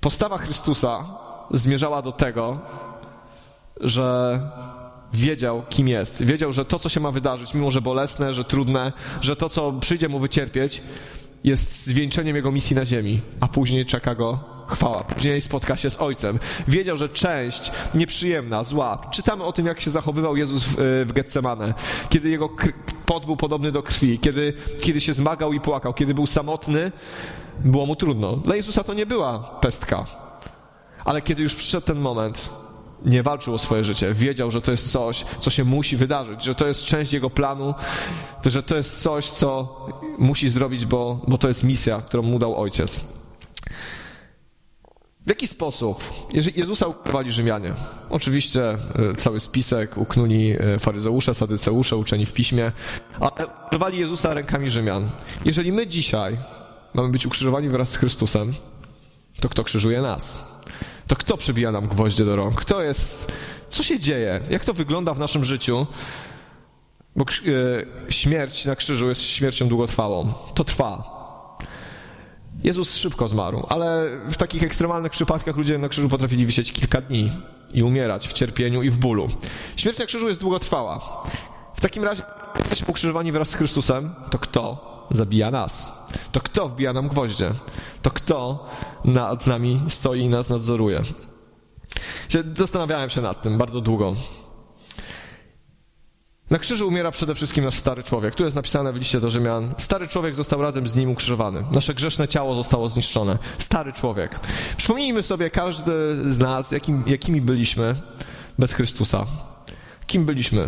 [0.00, 1.04] Postawa Chrystusa
[1.50, 2.58] zmierzała do tego,
[3.80, 4.40] że
[5.12, 6.22] wiedział, kim jest.
[6.22, 9.72] Wiedział, że to, co się ma wydarzyć, mimo że bolesne, że trudne, że to, co
[9.72, 10.82] przyjdzie mu wycierpieć,
[11.44, 15.04] jest zwieńczeniem jego misji na ziemi, a później czeka go chwała.
[15.04, 16.38] Później spotka się z Ojcem.
[16.68, 19.00] Wiedział, że część nieprzyjemna, zła.
[19.10, 21.74] Czytamy o tym, jak się zachowywał Jezus w, e, w Getsemane,
[22.08, 22.48] kiedy jego
[23.06, 26.92] pot był podobny do krwi, kiedy, kiedy się zmagał i płakał, kiedy był samotny,
[27.64, 28.36] było mu trudno.
[28.36, 30.04] Dla Jezusa to nie była pestka.
[31.04, 32.50] Ale kiedy już przyszedł ten moment,
[33.04, 34.14] nie walczył o swoje życie.
[34.14, 37.74] Wiedział, że to jest coś, co się musi wydarzyć, że to jest część jego planu,
[38.46, 39.76] że to jest coś, co
[40.18, 43.00] musi zrobić, bo, bo to jest misja, którą mu dał ojciec.
[45.26, 46.04] W jaki sposób?
[46.56, 47.72] Jezusa ukrywali Rzymianie.
[48.10, 48.76] Oczywiście e,
[49.16, 52.72] cały spisek uknuli e, faryzeusze, sadyceusze, uczeni w piśmie,
[53.20, 55.10] ale ukrywali Jezusa rękami Rzymian.
[55.44, 56.36] Jeżeli my dzisiaj
[56.94, 58.52] mamy być ukrzyżowani wraz z Chrystusem,
[59.40, 60.56] to kto krzyżuje nas?
[61.10, 62.54] To kto przybija nam gwoździe do rąk?
[62.54, 63.32] Kto jest...
[63.68, 64.40] Co się dzieje?
[64.50, 65.86] Jak to wygląda w naszym życiu?
[67.16, 70.32] Bo e, śmierć na krzyżu jest śmiercią długotrwałą.
[70.54, 71.02] To trwa.
[72.64, 77.30] Jezus szybko zmarł, ale w takich ekstremalnych przypadkach ludzie na krzyżu potrafili wisieć kilka dni
[77.74, 79.28] i umierać w cierpieniu i w bólu.
[79.76, 80.98] Śmierć na krzyżu jest długotrwała.
[81.74, 86.02] W takim razie, jak jesteśmy pokrzyżowani wraz z Chrystusem, to kto zabija nas?
[86.32, 87.50] To kto wbija nam gwoździe?
[88.02, 88.68] To kto
[89.04, 91.02] nad nami stoi i nas nadzoruje?
[92.56, 94.14] Zastanawiałem się nad tym bardzo długo.
[96.50, 98.34] Na krzyżu umiera przede wszystkim nasz stary człowiek.
[98.34, 99.74] Tu jest napisane w liście do Rzymian.
[99.78, 101.64] Stary człowiek został razem z nim ukrzyżowany.
[101.72, 103.38] Nasze grzeszne ciało zostało zniszczone.
[103.58, 104.40] Stary człowiek.
[104.76, 105.92] Przypomnijmy sobie, każdy
[106.32, 107.94] z nas, jakim, jakimi byliśmy
[108.58, 109.24] bez Chrystusa.
[110.06, 110.66] Kim byliśmy?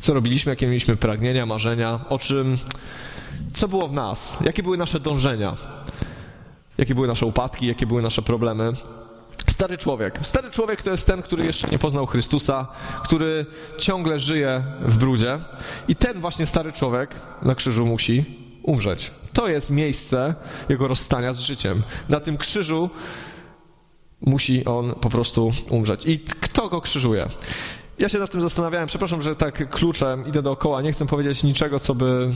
[0.00, 0.52] Co robiliśmy?
[0.52, 2.00] Jakie mieliśmy pragnienia, marzenia?
[2.08, 2.56] O czym?
[3.54, 4.38] Co było w nas?
[4.44, 5.54] Jakie były nasze dążenia?
[6.78, 7.66] Jakie były nasze upadki?
[7.66, 8.72] Jakie były nasze problemy?
[9.50, 10.18] Stary człowiek.
[10.22, 12.66] Stary człowiek to jest ten, który jeszcze nie poznał Chrystusa,
[13.04, 13.46] który
[13.78, 15.38] ciągle żyje w brudzie.
[15.88, 18.24] I ten właśnie stary człowiek na krzyżu musi
[18.62, 19.10] umrzeć.
[19.32, 20.34] To jest miejsce
[20.68, 21.82] jego rozstania z życiem.
[22.08, 22.90] Na tym krzyżu
[24.20, 26.06] musi on po prostu umrzeć.
[26.06, 27.26] I kto go krzyżuje?
[28.00, 28.88] Ja się nad tym zastanawiałem.
[28.88, 30.82] Przepraszam, że tak kluczem idę dookoła.
[30.82, 32.28] Nie chcę powiedzieć niczego, co by,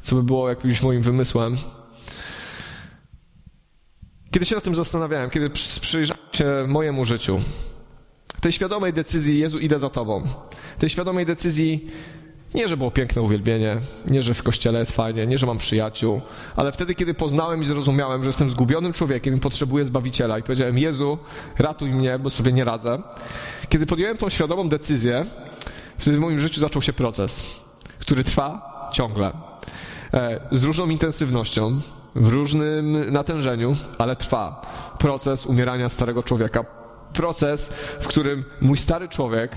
[0.00, 1.56] co by było jakimś moim wymysłem.
[4.30, 5.50] Kiedy się nad tym zastanawiałem, kiedy
[5.80, 7.40] przyjrzałem się mojemu życiu,
[8.40, 10.22] tej świadomej decyzji, Jezu, idę za Tobą.
[10.78, 11.90] Tej świadomej decyzji,
[12.56, 13.76] nie, że było piękne uwielbienie,
[14.10, 16.20] nie, że w kościele jest fajnie, nie, że mam przyjaciół,
[16.56, 20.78] ale wtedy, kiedy poznałem i zrozumiałem, że jestem zgubionym człowiekiem i potrzebuję Zbawiciela i powiedziałem,
[20.78, 21.18] Jezu,
[21.58, 23.02] ratuj mnie, bo sobie nie radzę.
[23.68, 25.24] Kiedy podjąłem tą świadomą decyzję,
[25.98, 27.60] wtedy w moim życiu zaczął się proces,
[28.00, 29.32] który trwa ciągle.
[30.14, 31.80] E, z różną intensywnością,
[32.14, 34.62] w różnym natężeniu, ale trwa
[34.98, 36.64] proces umierania starego człowieka.
[37.12, 37.68] Proces,
[38.00, 39.56] w którym mój stary człowiek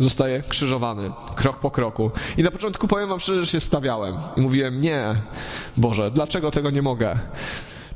[0.00, 2.10] zostaje krzyżowany, krok po kroku.
[2.36, 5.14] I na początku powiem wam szczerze, że się stawiałem i mówiłem, nie,
[5.76, 7.18] Boże, dlaczego tego nie mogę?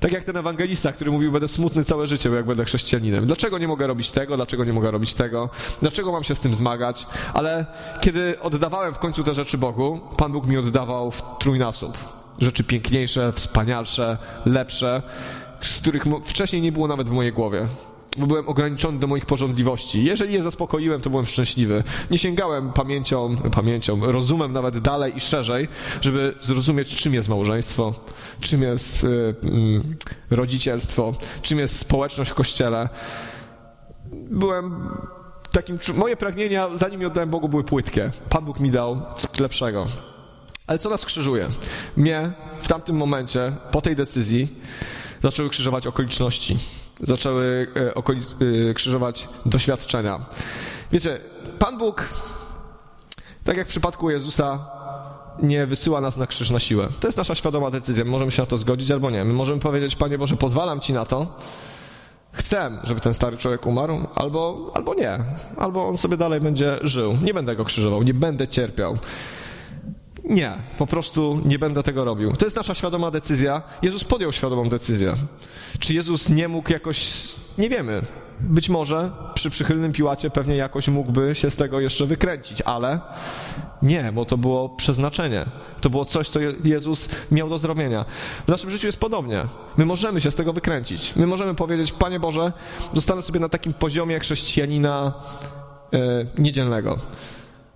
[0.00, 3.26] Tak jak ten ewangelista, który mówił, będę smutny całe życie, jak będę chrześcijaninem.
[3.26, 4.36] Dlaczego nie mogę robić tego?
[4.36, 5.50] Dlaczego nie mogę robić tego?
[5.80, 7.06] Dlaczego mam się z tym zmagać?
[7.34, 7.66] Ale
[8.00, 11.98] kiedy oddawałem w końcu te rzeczy Bogu, Pan Bóg mi oddawał w trójnasób
[12.38, 15.02] rzeczy piękniejsze, wspanialsze, lepsze,
[15.60, 17.66] z których wcześniej nie było nawet w mojej głowie.
[18.18, 20.04] Bo byłem ograniczony do moich porządliwości.
[20.04, 21.82] Jeżeli je zaspokoiłem, to byłem szczęśliwy.
[22.10, 25.68] Nie sięgałem pamięcią, pamięcią, rozumem nawet dalej i szerzej,
[26.00, 27.92] żeby zrozumieć, czym jest małżeństwo,
[28.40, 29.34] czym jest y, y,
[30.30, 32.88] rodzicielstwo, czym jest społeczność w kościele.
[34.30, 34.88] Byłem
[35.52, 38.10] takim, moje pragnienia, zanim je oddałem Bogu, były płytkie.
[38.28, 39.86] Pan Bóg mi dał coś lepszego.
[40.66, 41.48] Ale co nas krzyżuje?
[41.96, 44.48] Mnie w tamtym momencie, po tej decyzji,
[45.24, 46.56] zaczęły krzyżować okoliczności.
[47.00, 48.22] Zaczęły e, okoli
[48.70, 50.18] e, krzyżować doświadczenia.
[50.92, 51.20] Wiecie,
[51.58, 52.08] Pan Bóg,
[53.44, 54.58] tak jak w przypadku Jezusa,
[55.42, 56.88] nie wysyła nas na krzyż na siłę.
[57.00, 58.04] To jest nasza świadoma decyzja.
[58.04, 59.24] My możemy się na to zgodzić albo nie.
[59.24, 61.38] My możemy powiedzieć, Panie Boże, pozwalam Ci na to,
[62.32, 65.18] chcę, żeby ten stary człowiek umarł, albo, albo nie.
[65.56, 67.16] Albo on sobie dalej będzie żył.
[67.22, 68.96] Nie będę go krzyżował, nie będę cierpiał.
[70.24, 72.32] Nie, po prostu nie będę tego robił.
[72.32, 73.62] To jest nasza świadoma decyzja.
[73.82, 75.14] Jezus podjął świadomą decyzję.
[75.78, 77.12] Czy Jezus nie mógł jakoś,
[77.58, 78.02] nie wiemy.
[78.40, 83.00] Być może przy przychylnym piłacie pewnie jakoś mógłby się z tego jeszcze wykręcić, ale
[83.82, 85.46] nie, bo to było przeznaczenie.
[85.80, 88.04] To było coś, co Jezus miał do zrobienia.
[88.44, 89.44] W naszym życiu jest podobnie.
[89.76, 91.16] My możemy się z tego wykręcić.
[91.16, 92.52] My możemy powiedzieć, Panie Boże,
[92.94, 95.12] zostanę sobie na takim poziomie chrześcijanina
[95.92, 95.98] e,
[96.38, 96.96] niedzielnego.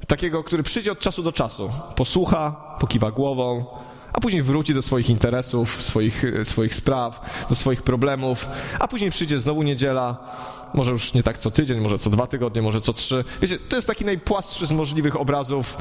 [0.09, 3.67] Takiego, który przyjdzie od czasu do czasu, posłucha, pokiwa głową,
[4.13, 9.41] a później wróci do swoich interesów, swoich, swoich spraw, do swoich problemów, a później przyjdzie
[9.41, 10.17] znowu niedziela,
[10.75, 13.25] może już nie tak co tydzień, może co dwa tygodnie, może co trzy.
[13.43, 15.79] Wiecie, to jest taki najpłastszy z możliwych obrazów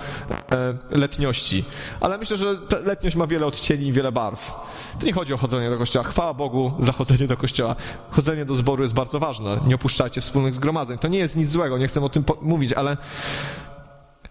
[0.52, 1.64] e, letniości.
[2.00, 4.56] Ale myślę, że letniość ma wiele odcieni i wiele barw.
[5.00, 6.06] To nie chodzi o chodzenie do kościoła.
[6.06, 7.76] Chwała Bogu za chodzenie do kościoła.
[8.12, 9.60] Chodzenie do zboru jest bardzo ważne.
[9.68, 10.98] Nie opuszczajcie wspólnych zgromadzeń.
[10.98, 12.98] To nie jest nic złego, nie chcę o tym mówić, ale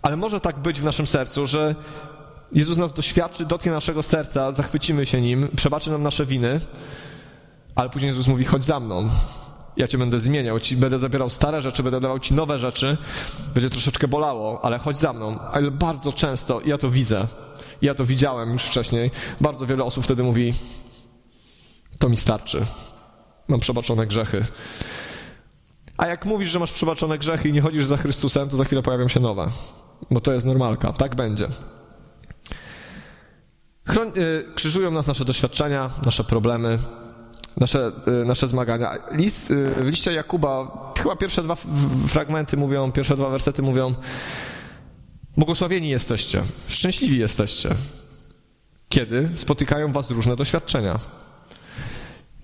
[0.07, 1.75] ale może tak być w naszym sercu, że
[2.53, 6.61] Jezus nas doświadczy, dotknie naszego serca, zachwycimy się Nim, przebaczy nam nasze winy,
[7.75, 9.09] ale później Jezus mówi, chodź za mną.
[9.77, 12.97] Ja Cię będę zmieniał, ci, będę zabierał stare rzeczy, będę dawał Ci nowe rzeczy,
[13.55, 15.41] będzie troszeczkę bolało, ale chodź za mną.
[15.41, 17.27] Ale bardzo często, ja to widzę,
[17.83, 20.53] ja to widziałem już wcześniej, bardzo wiele osób wtedy mówi,
[21.99, 22.63] to mi starczy,
[23.49, 24.45] mam przebaczone grzechy.
[25.97, 28.83] A jak mówisz, że masz przebaczone grzechy i nie chodzisz za Chrystusem, to za chwilę
[28.83, 29.51] pojawią się nowe
[30.11, 30.93] bo to jest normalka.
[30.93, 31.49] Tak będzie.
[34.17, 36.79] Y, krzyżują nas nasze doświadczenia, nasze problemy,
[37.57, 38.99] nasze, y, nasze zmagania.
[39.13, 41.55] List, y, w liście Jakuba, chyba pierwsze dwa
[42.09, 43.95] fragmenty mówią, pierwsze dwa wersety mówią,
[45.37, 47.75] błogosławieni jesteście, szczęśliwi jesteście,
[48.89, 50.99] kiedy spotykają was różne doświadczenia.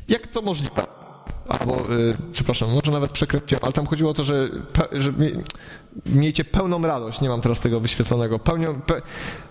[0.08, 1.01] Jak to możliwe?
[1.48, 4.48] Albo, y, przepraszam, może nawet przekrepiłem, ale tam chodziło o to, że,
[4.92, 5.12] że
[6.06, 9.02] miejcie pełną radość, nie mam teraz tego wyświetlonego, pełnią, pe,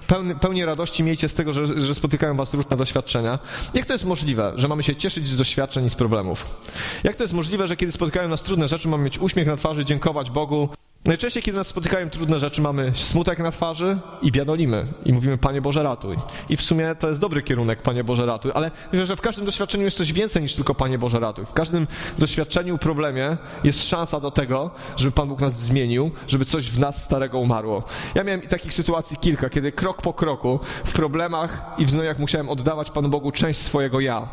[0.08, 3.40] pełny, pełnię radości miejcie z tego, że, że spotykają was różne doświadczenia.
[3.74, 6.62] Jak to jest możliwe, że mamy się cieszyć z doświadczeń i z problemów?
[7.04, 9.86] Jak to jest możliwe, że kiedy spotykają nas trudne rzeczy, mamy mieć uśmiech na twarzy,
[9.86, 10.70] dziękować Bogu,
[11.06, 15.62] Najczęściej, kiedy nas spotykają trudne rzeczy, mamy smutek na twarzy i biadolimy i mówimy, Panie
[15.62, 16.18] Boże, ratuj.
[16.50, 19.46] I w sumie to jest dobry kierunek, Panie Boże, ratuj, ale myślę, że w każdym
[19.46, 21.46] doświadczeniu jest coś więcej niż tylko Panie Boże, ratuj.
[21.46, 21.88] W każdym
[22.18, 27.04] doświadczeniu, problemie jest szansa do tego, żeby Pan Bóg nas zmienił, żeby coś w nas
[27.04, 27.84] starego umarło.
[28.16, 32.50] Ja miałem takich sytuacji kilka, kiedy krok po kroku w problemach i w znojach musiałem
[32.50, 34.28] oddawać Panu Bogu część swojego ja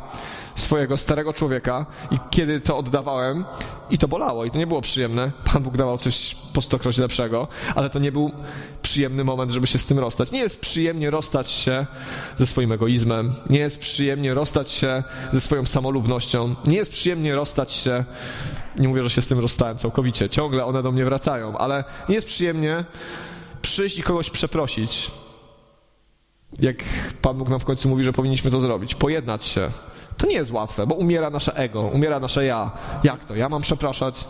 [0.59, 3.45] swojego starego człowieka i kiedy to oddawałem,
[3.91, 5.33] i to bolało, i to nie było przyjemne.
[5.53, 8.31] Pan Bóg dawał coś po stokroć lepszego, ale to nie był
[8.83, 10.33] przyjemny moment, żeby się z tym rozstać.
[10.33, 11.87] Nie jest przyjemnie rozstać się
[12.37, 17.73] ze swoim egoizmem, nie jest przyjemnie rozstać się ze swoją samolubnością, nie jest przyjemnie rozstać
[17.73, 18.05] się,
[18.79, 22.15] nie mówię, że się z tym rozstałem całkowicie, ciągle one do mnie wracają, ale nie
[22.15, 22.85] jest przyjemnie
[23.63, 25.11] przyjść i kogoś przeprosić.
[26.59, 26.77] Jak
[27.23, 29.71] Pan Bóg nam w końcu mówi, że powinniśmy to zrobić, pojednać się
[30.19, 32.71] to nie jest łatwe, bo umiera nasze ego, umiera nasze ja.
[33.05, 33.37] Jak to?
[33.37, 34.25] Ja mam przepraszać?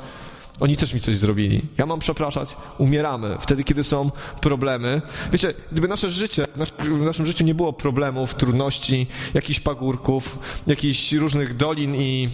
[0.60, 1.62] Oni też mi coś zrobili.
[1.78, 2.56] Ja mam przepraszać?
[2.78, 3.36] Umieramy.
[3.40, 5.02] Wtedy, kiedy są problemy.
[5.32, 6.46] Wiecie, gdyby nasze życie,
[6.78, 12.28] w naszym życiu nie było problemów, trudności, jakichś pagórków, jakichś różnych dolin i,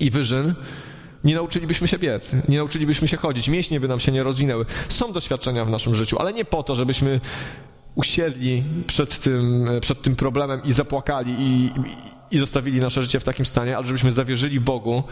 [0.00, 0.54] i wyżyn,
[1.24, 4.66] nie nauczylibyśmy się biec, nie nauczylibyśmy się chodzić, mięśnie by nam się nie rozwinęły.
[4.88, 7.20] Są doświadczenia w naszym życiu, ale nie po to, żebyśmy
[7.94, 11.72] usiedli przed tym, przed tym problemem i zapłakali i,
[12.30, 15.02] i zostawili nasze życie w takim stanie, ale żebyśmy zawierzyli Bogu,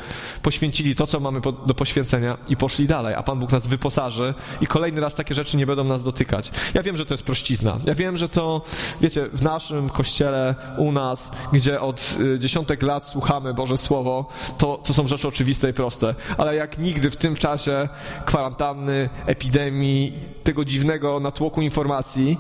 [0.43, 4.67] poświęcili to, co mamy do poświęcenia i poszli dalej, a Pan Bóg nas wyposaży i
[4.67, 6.51] kolejny raz takie rzeczy nie będą nas dotykać.
[6.75, 7.77] Ja wiem, że to jest prościzna.
[7.85, 8.63] Ja wiem, że to,
[9.01, 14.81] wiecie, w naszym kościele, u nas, gdzie od y, dziesiątek lat słuchamy Boże Słowo, to,
[14.85, 16.15] to są rzeczy oczywiste i proste.
[16.39, 17.89] Ale jak nigdy w tym czasie
[18.25, 20.13] kwarantanny, epidemii,
[20.45, 22.39] tego dziwnego natłoku informacji,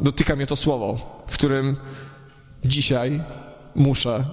[0.00, 1.76] dotyka mnie to słowo, w którym
[2.64, 3.22] dzisiaj
[3.74, 4.24] muszę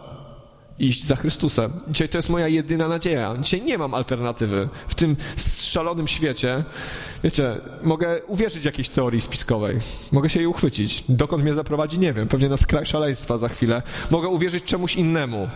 [0.79, 1.71] iść za Chrystusem.
[1.87, 3.35] Dzisiaj to jest moja jedyna nadzieja.
[3.41, 4.69] Dzisiaj nie mam alternatywy.
[4.87, 5.15] W tym
[5.61, 6.63] szalonym świecie,
[7.23, 9.77] wiecie, mogę uwierzyć jakiejś teorii spiskowej.
[10.11, 11.03] Mogę się jej uchwycić.
[11.09, 12.27] Dokąd mnie zaprowadzi, nie wiem.
[12.27, 13.81] Pewnie na skraj szaleństwa za chwilę.
[14.11, 15.47] Mogę uwierzyć czemuś innemu.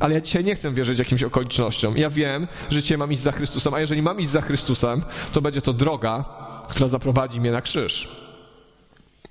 [0.00, 1.96] Ale ja dzisiaj nie chcę wierzyć jakimś okolicznościom.
[1.96, 5.40] Ja wiem, że dzisiaj mam iść za Chrystusem, a jeżeli mam iść za Chrystusem, to
[5.40, 6.24] będzie to droga,
[6.68, 8.08] która zaprowadzi mnie na krzyż.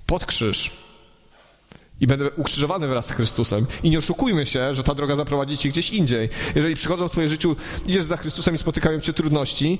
[0.06, 0.81] Pod krzyż
[2.02, 3.66] i będę ukrzyżowany wraz z Chrystusem.
[3.82, 6.28] I nie oszukujmy się, że ta droga zaprowadzi cię gdzieś indziej.
[6.54, 9.78] Jeżeli przychodzą w twoje życiu, idziesz za Chrystusem i spotykają cię trudności,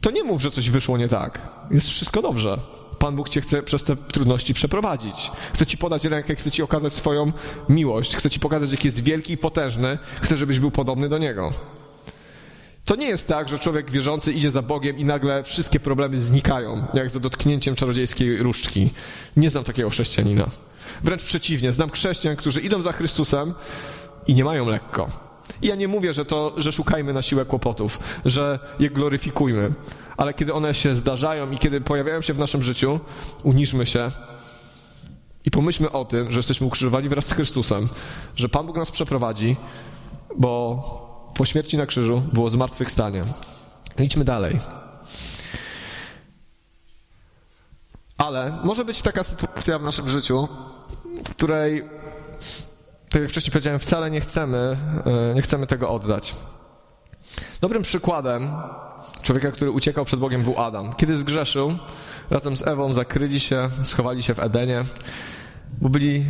[0.00, 1.48] to nie mów, że coś wyszło nie tak.
[1.70, 2.58] Jest wszystko dobrze.
[2.98, 5.30] Pan Bóg cię chce przez te trudności przeprowadzić.
[5.54, 7.32] Chce ci podać rękę, chce ci okazać swoją
[7.68, 11.50] miłość, chce ci pokazać, jaki jest wielki i potężny, chce, żebyś był podobny do Niego.
[12.86, 16.86] To nie jest tak, że człowiek wierzący idzie za Bogiem i nagle wszystkie problemy znikają,
[16.94, 18.90] jak za dotknięciem czarodziejskiej różdżki.
[19.36, 20.46] Nie znam takiego chrześcijanina.
[21.02, 23.54] Wręcz przeciwnie, znam chrześcijan, którzy idą za Chrystusem
[24.26, 25.08] i nie mają lekko.
[25.62, 29.74] I ja nie mówię, że to, że szukajmy na siłę kłopotów, że je gloryfikujmy,
[30.16, 33.00] ale kiedy one się zdarzają i kiedy pojawiają się w naszym życiu,
[33.42, 34.08] uniżmy się
[35.44, 37.88] i pomyślmy o tym, że jesteśmy ukrzyżowani wraz z Chrystusem,
[38.36, 39.56] że Pan Bóg nas przeprowadzi,
[40.38, 41.05] bo
[41.36, 43.22] po śmierci na krzyżu było zmartwychwstanie.
[43.98, 44.58] Idźmy dalej.
[48.18, 50.48] Ale może być taka sytuacja w naszym życiu,
[51.24, 51.84] w której,
[53.08, 54.76] tak jak wcześniej powiedziałem, wcale nie chcemy,
[55.30, 56.34] e, nie chcemy tego oddać.
[57.60, 58.50] Dobrym przykładem
[59.22, 60.94] człowieka, który uciekał przed Bogiem, był Adam.
[60.94, 61.72] Kiedy zgrzeszył,
[62.30, 64.80] razem z Ewą zakryli się, schowali się w Edenie,
[65.80, 66.24] bo byli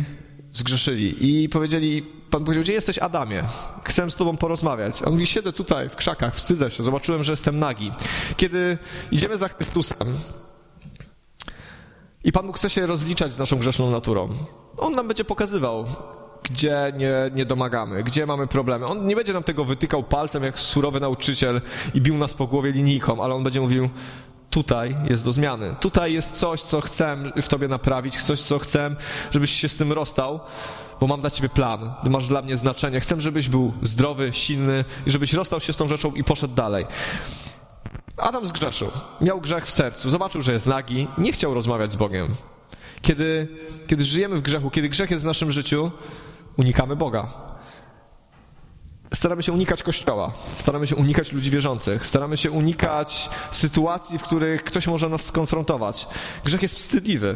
[0.51, 3.43] zgrzeszyli i powiedzieli, Pan powiedział, gdzie jesteś Adamie?
[3.83, 5.03] Chcę z tobą porozmawiać.
[5.03, 7.91] On mówi, siedzę tutaj w krzakach, wstydzę się, zobaczyłem, że jestem nagi.
[8.37, 8.77] Kiedy
[9.11, 10.07] idziemy za Chrystusem
[12.23, 14.29] i Pan Bóg chce się rozliczać z naszą grzeszną naturą,
[14.77, 15.85] On nam będzie pokazywał,
[16.43, 18.85] gdzie nie, nie domagamy, gdzie mamy problemy.
[18.85, 21.61] On nie będzie nam tego wytykał palcem jak surowy nauczyciel
[21.93, 23.89] i bił nas po głowie linijką, ale on będzie mówił,
[24.57, 25.75] tutaj jest do zmiany.
[25.79, 28.95] Tutaj jest coś, co chcę w tobie naprawić, coś, co chcę,
[29.31, 30.39] żebyś się z tym rozstał,
[30.99, 32.99] bo mam dla ciebie plan, masz dla mnie znaczenie.
[32.99, 36.85] Chcę, żebyś był zdrowy, silny i żebyś rozstał się z tą rzeczą i poszedł dalej.
[38.17, 38.91] Adam zgrzeszył.
[39.21, 40.09] Miał grzech w sercu.
[40.09, 41.07] Zobaczył, że jest nagi.
[41.17, 42.27] Nie chciał rozmawiać z Bogiem.
[43.01, 43.47] Kiedy,
[43.87, 45.91] kiedy żyjemy w grzechu, kiedy grzech jest w naszym życiu,
[46.57, 47.27] unikamy Boga.
[49.13, 54.63] Staramy się unikać kościoła, staramy się unikać ludzi wierzących, staramy się unikać sytuacji, w których
[54.63, 56.07] ktoś może nas skonfrontować.
[56.45, 57.35] Grzech jest wstydliwy.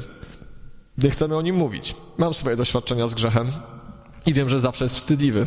[0.98, 1.96] Nie chcemy o nim mówić.
[2.18, 3.48] Mam swoje doświadczenia z grzechem
[4.26, 5.46] i wiem, że zawsze jest wstydliwy.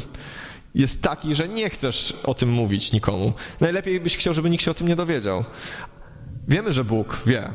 [0.75, 3.33] Jest taki, że nie chcesz o tym mówić nikomu.
[3.61, 5.45] Najlepiej byś chciał, żeby nikt się o tym nie dowiedział.
[6.49, 7.51] Wiemy, że Bóg wie,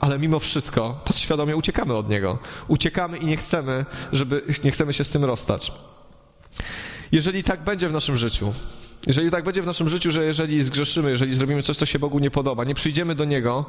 [0.00, 2.38] ale mimo wszystko podświadomie uciekamy od Niego.
[2.68, 5.72] Uciekamy i nie chcemy, żeby, nie chcemy się z tym rozstać.
[7.12, 8.52] Jeżeli tak będzie w naszym życiu,
[9.06, 12.18] jeżeli tak będzie w naszym życiu, że jeżeli zgrzeszymy, jeżeli zrobimy coś, co się Bogu
[12.18, 13.64] nie podoba, nie przyjdziemy do Niego,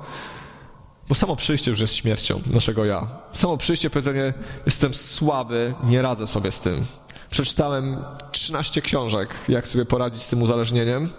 [1.09, 3.07] bo samo przyjście już jest śmiercią naszego ja.
[3.31, 4.33] Samo przyjście, powiedzenie,
[4.65, 6.85] jestem słaby, nie radzę sobie z tym.
[7.29, 7.97] Przeczytałem
[8.31, 11.09] 13 książek, jak sobie poradzić z tym uzależnieniem,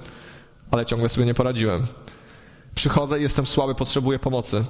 [0.71, 1.87] ale ciągle sobie nie poradziłem.
[2.75, 4.65] Przychodzę i jestem słaby, potrzebuję pomocy.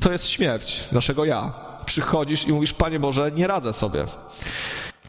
[0.00, 1.52] To jest śmierć naszego ja.
[1.86, 4.04] Przychodzisz i mówisz, Panie Boże, nie radzę sobie.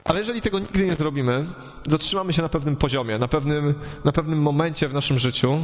[0.07, 1.45] Ale jeżeli tego nigdy nie zrobimy,
[1.87, 5.57] zatrzymamy się na pewnym poziomie, na pewnym, na pewnym momencie w naszym życiu.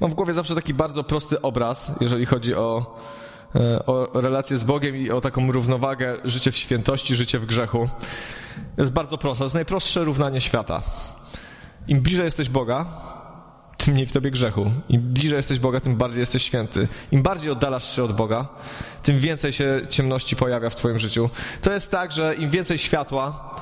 [0.00, 2.96] Mam w głowie zawsze taki bardzo prosty obraz, jeżeli chodzi o,
[3.54, 7.88] e, o relację z Bogiem i o taką równowagę życie w świętości, życie w grzechu.
[8.78, 9.38] Jest bardzo proste.
[9.38, 10.80] To jest najprostsze równanie świata.
[11.88, 12.86] Im bliżej jesteś Boga,
[13.76, 14.70] tym mniej w tobie grzechu.
[14.88, 16.88] Im bliżej jesteś Boga, tym bardziej jesteś święty.
[17.12, 18.48] Im bardziej oddalasz się od Boga,
[19.02, 21.30] tym więcej się ciemności pojawia w twoim życiu.
[21.62, 23.54] To jest tak, że im więcej światła,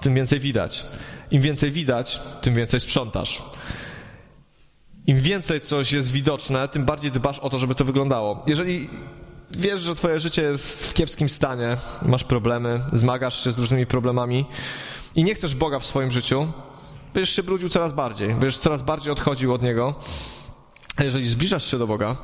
[0.00, 0.86] tym więcej widać.
[1.30, 3.42] Im więcej widać, tym więcej sprzątasz.
[5.06, 8.42] Im więcej coś jest widoczne, tym bardziej dbasz o to, żeby to wyglądało.
[8.46, 8.88] Jeżeli
[9.50, 14.44] wiesz, że twoje życie jest w kiepskim stanie, masz problemy, zmagasz się z różnymi problemami
[15.14, 16.46] i nie chcesz Boga w swoim życiu,
[17.16, 19.94] będziesz się brudził coraz bardziej, będziesz coraz bardziej odchodził od Niego.
[20.96, 22.16] A jeżeli zbliżasz się do Boga,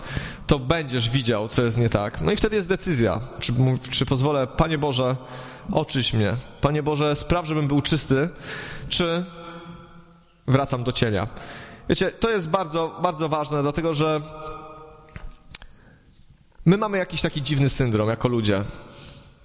[0.47, 2.21] to będziesz widział, co jest nie tak.
[2.21, 3.53] No i wtedy jest decyzja, czy,
[3.91, 5.17] czy pozwolę, Panie Boże,
[5.73, 6.35] oczyś mnie.
[6.61, 8.29] Panie Boże, spraw, żebym był czysty,
[8.89, 9.25] czy
[10.47, 11.27] wracam do cienia.
[11.89, 14.21] Wiecie, to jest bardzo, bardzo ważne, dlatego że
[16.65, 18.63] my mamy jakiś taki dziwny syndrom jako ludzie.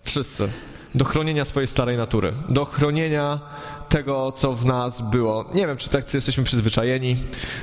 [0.03, 0.49] Wszyscy
[0.95, 3.39] do chronienia swojej starej natury, do chronienia
[3.89, 5.45] tego, co w nas było.
[5.53, 7.15] Nie wiem, czy tak jesteśmy przyzwyczajeni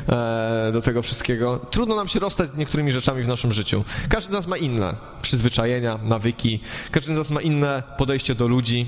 [0.09, 1.61] e, do tego wszystkiego.
[1.71, 3.85] Trudno nam się rozstać z niektórymi rzeczami w naszym życiu.
[4.09, 6.61] Każdy z nas ma inne przyzwyczajenia, nawyki,
[6.91, 8.87] każdy z nas ma inne podejście do ludzi.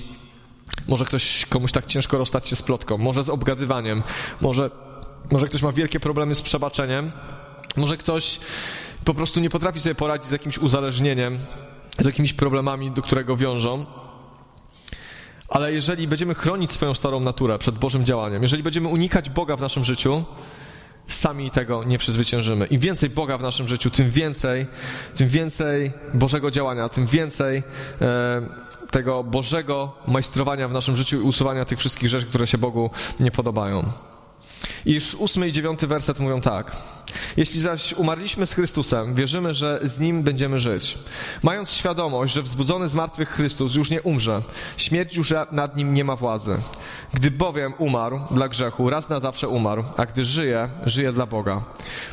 [0.88, 4.02] Może ktoś komuś tak ciężko rozstać się z plotką, może z obgadywaniem,
[4.40, 4.70] może,
[5.30, 7.10] może ktoś ma wielkie problemy z przebaczeniem,
[7.76, 8.40] może ktoś
[9.04, 11.38] po prostu nie potrafi sobie poradzić z jakimś uzależnieniem,
[11.98, 13.86] z jakimiś problemami, do którego wiążą.
[15.48, 19.60] Ale jeżeli będziemy chronić swoją starą naturę przed Bożym działaniem, jeżeli będziemy unikać Boga w
[19.60, 20.24] naszym życiu,
[21.08, 22.66] sami tego nie przezwyciężymy.
[22.66, 24.66] Im więcej Boga w naszym życiu, tym więcej,
[25.14, 27.62] tym więcej Bożego działania, tym więcej
[28.00, 28.42] e,
[28.90, 33.30] tego Bożego majstrowania w naszym życiu i usuwania tych wszystkich rzeczy, które się Bogu nie
[33.30, 33.92] podobają.
[34.86, 36.76] Iż ósmy i dziewiąty werset mówią tak.
[37.36, 40.98] Jeśli zaś umarliśmy z Chrystusem, wierzymy, że z Nim będziemy żyć.
[41.42, 44.42] Mając świadomość, że wzbudzony z martwych Chrystus już nie umrze,
[44.76, 46.56] śmierć już nad Nim nie ma władzy.
[47.14, 51.64] Gdy bowiem umarł dla grzechu, raz na zawsze umarł, a gdy żyje, żyje dla Boga.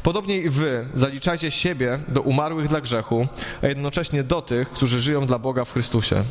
[0.03, 3.27] Podobnie i wy zaliczajcie siebie do umarłych dla grzechu,
[3.61, 6.23] a jednocześnie do tych, którzy żyją dla Boga w Chrystusie.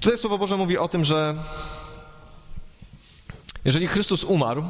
[0.00, 1.34] Tutaj Słowo Boże mówi o tym, że
[3.64, 4.64] jeżeli Chrystus umarł,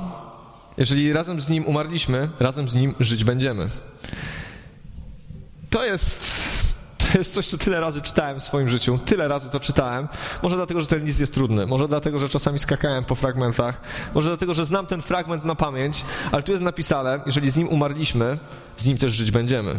[0.77, 3.67] jeżeli razem z Nim umarliśmy, razem z Nim żyć będziemy.
[5.71, 8.99] To jest, to jest coś, co tyle razy czytałem w swoim życiu.
[9.05, 10.09] Tyle razy to czytałem.
[10.43, 11.67] Może dlatego, że ten list jest trudny.
[11.67, 13.81] Może dlatego, że czasami skakałem po fragmentach.
[14.15, 16.05] Może dlatego, że znam ten fragment na pamięć.
[16.33, 18.39] Ale tu jest napisane, jeżeli z Nim umarliśmy,
[18.77, 19.75] z Nim też żyć będziemy.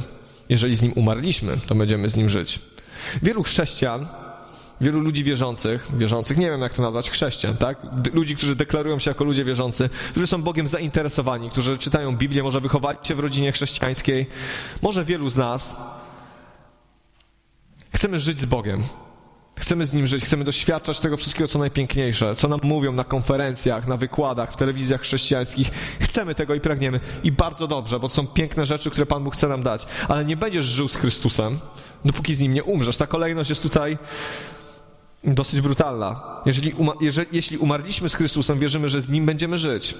[0.49, 2.59] Jeżeli z Nim umarliśmy, to będziemy z Nim żyć.
[3.23, 4.05] Wielu chrześcijan
[4.81, 7.77] wielu ludzi wierzących, wierzących, nie wiem jak to nazwać, chrześcijan, tak?
[8.13, 12.61] Ludzi, którzy deklarują się jako ludzie wierzący, którzy są Bogiem zainteresowani, którzy czytają Biblię, może
[12.61, 14.25] wychowali się w rodzinie chrześcijańskiej.
[14.81, 15.77] Może wielu z nas
[17.93, 18.83] chcemy żyć z Bogiem.
[19.57, 23.87] Chcemy z Nim żyć, chcemy doświadczać tego wszystkiego, co najpiękniejsze, co nam mówią na konferencjach,
[23.87, 25.71] na wykładach, w telewizjach chrześcijańskich.
[26.01, 26.99] Chcemy tego i pragniemy.
[27.23, 29.85] I bardzo dobrze, bo to są piękne rzeczy, które Pan Bóg chce nam dać.
[30.07, 31.59] Ale nie będziesz żył z Chrystusem,
[32.05, 32.97] dopóki z Nim nie umrzesz.
[32.97, 33.97] Ta kolejność jest tutaj
[35.23, 36.41] dosyć brutalna.
[36.45, 39.95] Jeżeli, jeżeli, jeśli umarliśmy z Chrystusem, wierzymy, że z Nim będziemy żyć.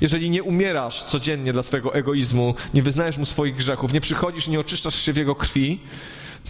[0.00, 4.60] Jeżeli nie umierasz codziennie dla swojego egoizmu, nie wyznajesz Mu swoich grzechów, nie przychodzisz nie
[4.60, 5.80] oczyszczasz się w Jego krwi,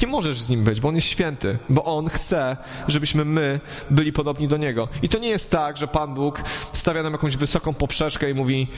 [0.02, 2.56] nie możesz z Nim być, bo On jest święty, bo On chce,
[2.88, 3.60] żebyśmy my
[3.90, 4.88] byli podobni do Niego.
[5.02, 8.68] I to nie jest tak, że Pan Bóg stawia nam jakąś wysoką poprzeczkę i mówi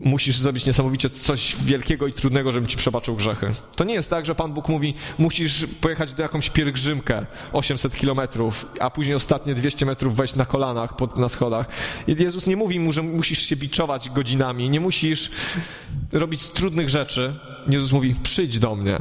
[0.00, 3.50] musisz zrobić niesamowicie coś wielkiego i trudnego, żebym ci przebaczył grzechy.
[3.76, 8.66] To nie jest tak, że Pan Bóg mówi, musisz pojechać do jakąś pielgrzymkę 800 kilometrów,
[8.80, 11.66] a później ostatnie 200 metrów wejść na kolanach pod, na schodach.
[12.06, 15.30] Jezus nie mówi mu, że musisz się biczować godzinami, nie musisz
[16.12, 17.34] robić trudnych rzeczy.
[17.68, 18.98] Jezus mówi, przyjdź do mnie.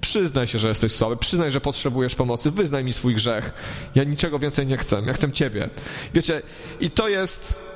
[0.00, 3.52] Przyznaj się, że jesteś słaby, przyznaj, że potrzebujesz pomocy, wyznaj mi swój grzech.
[3.94, 5.70] Ja niczego więcej nie chcę, ja chcę Ciebie.
[6.14, 6.42] Wiecie,
[6.80, 7.68] i to jest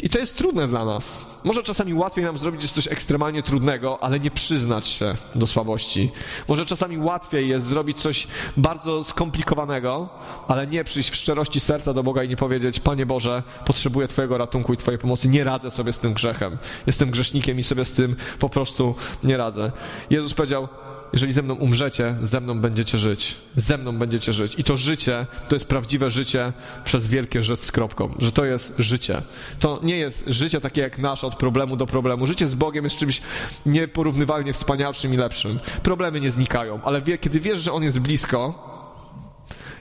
[0.00, 1.26] i to jest trudne dla nas.
[1.44, 6.10] Może czasami łatwiej nam zrobić coś ekstremalnie trudnego, ale nie przyznać się do słabości.
[6.48, 8.26] Może czasami łatwiej jest zrobić coś
[8.56, 10.08] bardzo skomplikowanego,
[10.48, 14.38] ale nie przyjść w szczerości serca do Boga i nie powiedzieć: Panie Boże, potrzebuję Twojego
[14.38, 16.58] ratunku i Twojej pomocy, nie radzę sobie z tym grzechem.
[16.86, 19.72] Jestem grzesznikiem i sobie z tym po prostu nie radzę.
[20.10, 20.68] Jezus powiedział:
[21.12, 23.34] jeżeli ze mną umrzecie, ze mną będziecie żyć.
[23.54, 24.54] Ze mną będziecie żyć.
[24.58, 26.52] I to życie to jest prawdziwe życie
[26.84, 29.22] przez wielkie rzecz z kropką, że to jest życie.
[29.60, 32.26] To nie jest życie takie jak nasze od problemu do problemu.
[32.26, 33.22] Życie z Bogiem jest czymś
[33.66, 35.58] nieporównywalnie wspanialszym i lepszym.
[35.82, 38.68] Problemy nie znikają, ale wie, kiedy wiesz, że On jest blisko,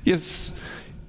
[0.05, 0.59] jest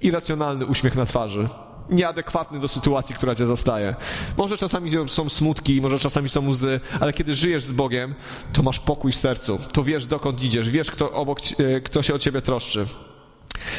[0.01, 1.47] irracjonalny uśmiech na twarzy
[1.93, 3.95] nieadekwatny do sytuacji, która cię zastaje.
[4.37, 8.15] Może czasami są smutki, może czasami są łzy, ale kiedy żyjesz z Bogiem,
[8.53, 9.59] to masz pokój w sercu.
[9.71, 12.85] To wiesz, dokąd idziesz, wiesz, kto, obok, e, kto się o ciebie troszczy.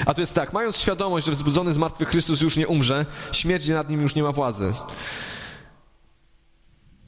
[0.07, 3.69] A to jest tak, mając świadomość, że wzbudzony z martwych Chrystus już nie umrze, śmierć
[3.69, 4.73] nad nim już nie ma władzy.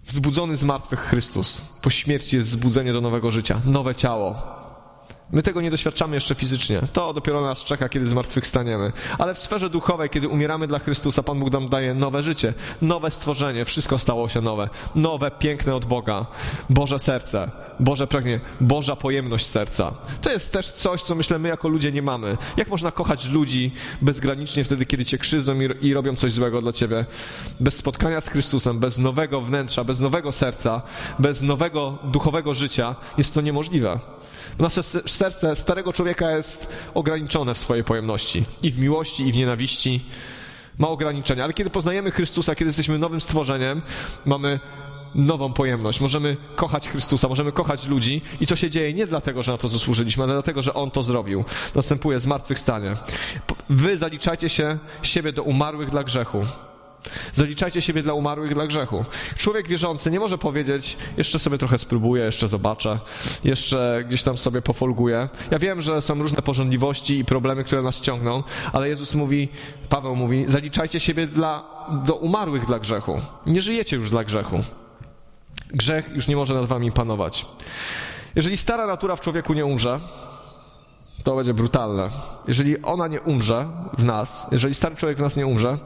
[0.05, 1.61] Wzbudzony z martwych Chrystus.
[1.83, 4.35] Po śmierci jest zbudzenie do nowego życia, nowe ciało,
[5.33, 6.81] My tego nie doświadczamy jeszcze fizycznie.
[6.93, 8.93] To dopiero nas czeka, kiedy zmartwychwstaniemy.
[9.19, 13.11] Ale w sferze duchowej, kiedy umieramy dla Chrystusa, Pan Bóg nam daje nowe życie, nowe
[13.11, 14.69] stworzenie, wszystko stało się nowe.
[14.95, 16.27] Nowe, piękne od Boga.
[16.71, 17.51] Boże serce,
[17.81, 19.93] Boże pragnienie, Boża pojemność serca.
[20.23, 22.37] To jest też coś, co myślę my jako ludzie nie mamy.
[22.57, 23.73] Jak można kochać ludzi
[24.03, 27.07] bezgranicznie wtedy, kiedy cię krzywdzą i, i robią coś złego dla ciebie?
[27.61, 30.83] Bez spotkania z Chrystusem, bez nowego wnętrza, bez nowego serca,
[31.19, 34.01] bez nowego duchowego życia jest to niemożliwe.
[34.59, 38.45] Nasze serce starego człowieka jest ograniczone w swojej pojemności.
[38.63, 40.05] I w miłości, i w nienawiści
[40.79, 41.45] ma ograniczenia.
[41.45, 43.83] Ale kiedy poznajemy Chrystusa, kiedy jesteśmy nowym stworzeniem,
[44.25, 44.61] mamy
[45.15, 46.01] nową pojemność.
[46.01, 49.69] Możemy kochać Chrystusa, możemy kochać ludzi i to się dzieje nie dlatego, że na to
[49.69, 51.45] zasłużyliśmy, ale dlatego, że On to zrobił.
[51.75, 52.93] Następuje zmartwychwstanie.
[53.69, 56.43] Wy zaliczajcie się siebie do umarłych dla grzechu.
[57.35, 59.05] Zaliczajcie siebie dla umarłych dla grzechu.
[59.37, 62.99] Człowiek wierzący nie może powiedzieć, jeszcze sobie trochę spróbuję, jeszcze zobaczę,
[63.45, 65.29] jeszcze gdzieś tam sobie pofolguję.
[65.51, 68.43] Ja wiem, że są różne porządliwości i problemy, które nas ciągną,
[68.73, 69.49] ale Jezus mówi,
[69.89, 71.65] Paweł mówi, zaliczajcie siebie dla,
[72.05, 73.21] do umarłych dla grzechu.
[73.47, 74.61] Nie żyjecie już dla grzechu.
[75.69, 77.47] Grzech już nie może nad wami panować.
[78.35, 79.99] Jeżeli stara natura w człowieku nie umrze,
[81.25, 82.09] to będzie brutalne.
[82.49, 85.77] Jeżeli ona nie umrze w nas, jeżeli stary człowiek w nas nie umrze,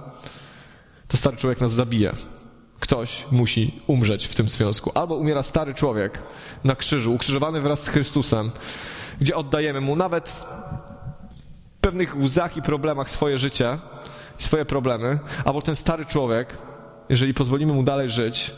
[1.08, 2.12] to stary człowiek nas zabije.
[2.80, 4.92] Ktoś musi umrzeć w tym związku.
[4.94, 6.22] Albo umiera stary człowiek
[6.64, 8.50] na krzyżu, ukrzyżowany wraz z Chrystusem,
[9.20, 13.78] gdzie oddajemy mu nawet w pewnych łzach i problemach swoje życie,
[14.38, 16.58] swoje problemy, albo ten stary człowiek,
[17.08, 18.52] jeżeli pozwolimy mu dalej żyć,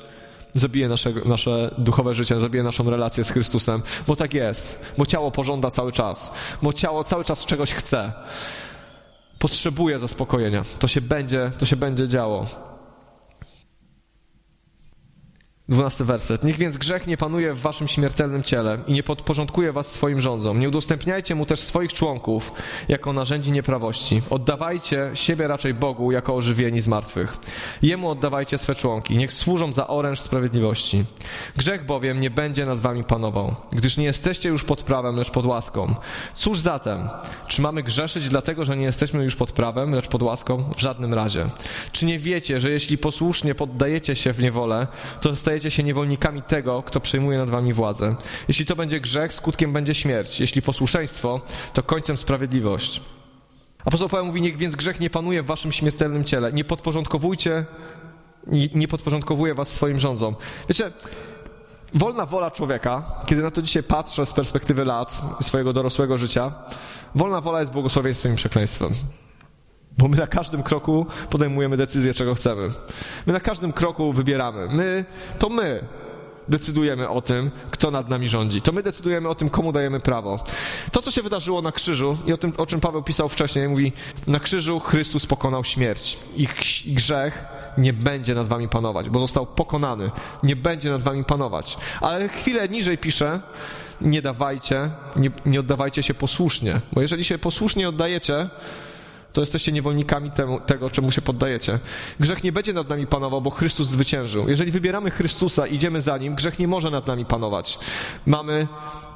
[0.55, 5.30] zabije nasze, nasze duchowe życie, zabije naszą relację z Chrystusem, bo tak jest, bo ciało
[5.30, 8.12] pożąda cały czas, bo ciało cały czas czegoś chce
[9.38, 10.62] potrzebuje zaspokojenia.
[10.78, 12.72] To się będzie, to się będzie działo.
[15.73, 16.45] Dwunasty werset.
[16.45, 20.61] Niech więc grzech nie panuje w waszym śmiertelnym ciele i nie podporządkuje was swoim rządzom.
[20.61, 22.53] Nie udostępniajcie mu też swoich członków
[22.89, 24.23] jako narzędzi nieprawości.
[24.31, 27.37] Oddawajcie siebie raczej Bogu jako ożywieni z martwych.
[27.83, 29.16] Jemu oddawajcie swe członki.
[29.16, 31.05] Niech służą za oręż sprawiedliwości.
[31.57, 35.47] Grzech bowiem nie będzie nad wami panował, gdyż nie jesteście już pod prawem, lecz pod
[35.47, 35.95] łaską.
[36.35, 37.09] Cóż zatem?
[37.49, 40.64] Czy mamy grzeszyć dlatego, że nie jesteśmy już pod prawem, lecz pod łaską?
[40.77, 41.47] W żadnym razie.
[41.93, 44.87] Czy nie wiecie, że jeśli posłusznie poddajecie się w niewolę,
[45.20, 48.16] to zostajecie stajecie się niewolnikami tego, kto przejmuje nad wami władzę.
[48.48, 50.40] Jeśli to będzie grzech, skutkiem będzie śmierć.
[50.40, 51.40] Jeśli posłuszeństwo,
[51.72, 53.00] to końcem sprawiedliwość.
[53.84, 56.52] Apostoł Paweł mówi, niech więc grzech nie panuje w waszym śmiertelnym ciele.
[56.52, 57.66] Nie podporządkowujcie,
[58.46, 60.36] nie, nie podporządkowuje was swoim rządzom.
[60.68, 60.92] Wiecie,
[61.94, 66.52] wolna wola człowieka, kiedy na to dzisiaj patrzę z perspektywy lat swojego dorosłego życia,
[67.14, 68.90] wolna wola jest błogosławieństwem i przekleństwem.
[69.99, 72.68] Bo my na każdym kroku podejmujemy decyzję, czego chcemy.
[73.26, 74.68] My na każdym kroku wybieramy.
[74.70, 75.05] My,
[75.38, 75.84] to my
[76.49, 78.62] decydujemy o tym, kto nad nami rządzi.
[78.62, 80.45] To my decydujemy o tym, komu dajemy prawo.
[80.93, 83.93] To, co się wydarzyło na krzyżu i o tym, o czym Paweł pisał wcześniej, mówi,
[84.26, 86.18] na krzyżu Chrystus pokonał śmierć.
[86.36, 86.55] Ich
[86.86, 87.45] grzech
[87.78, 90.11] nie będzie nad wami panować, bo został pokonany.
[90.43, 91.76] Nie będzie nad wami panować.
[92.01, 93.40] Ale chwilę niżej pisze,
[94.01, 98.49] nie dawajcie, nie, nie oddawajcie się posłusznie, bo jeżeli się posłusznie oddajecie,
[99.33, 101.78] to jesteście niewolnikami temu, tego, czemu się poddajecie.
[102.20, 104.49] Grzech nie będzie nad nami panował, bo Chrystus zwyciężył.
[104.49, 107.78] Jeżeli wybieramy Chrystusa i idziemy za Nim, grzech nie może nad nami panować.
[108.26, 108.68] Mamy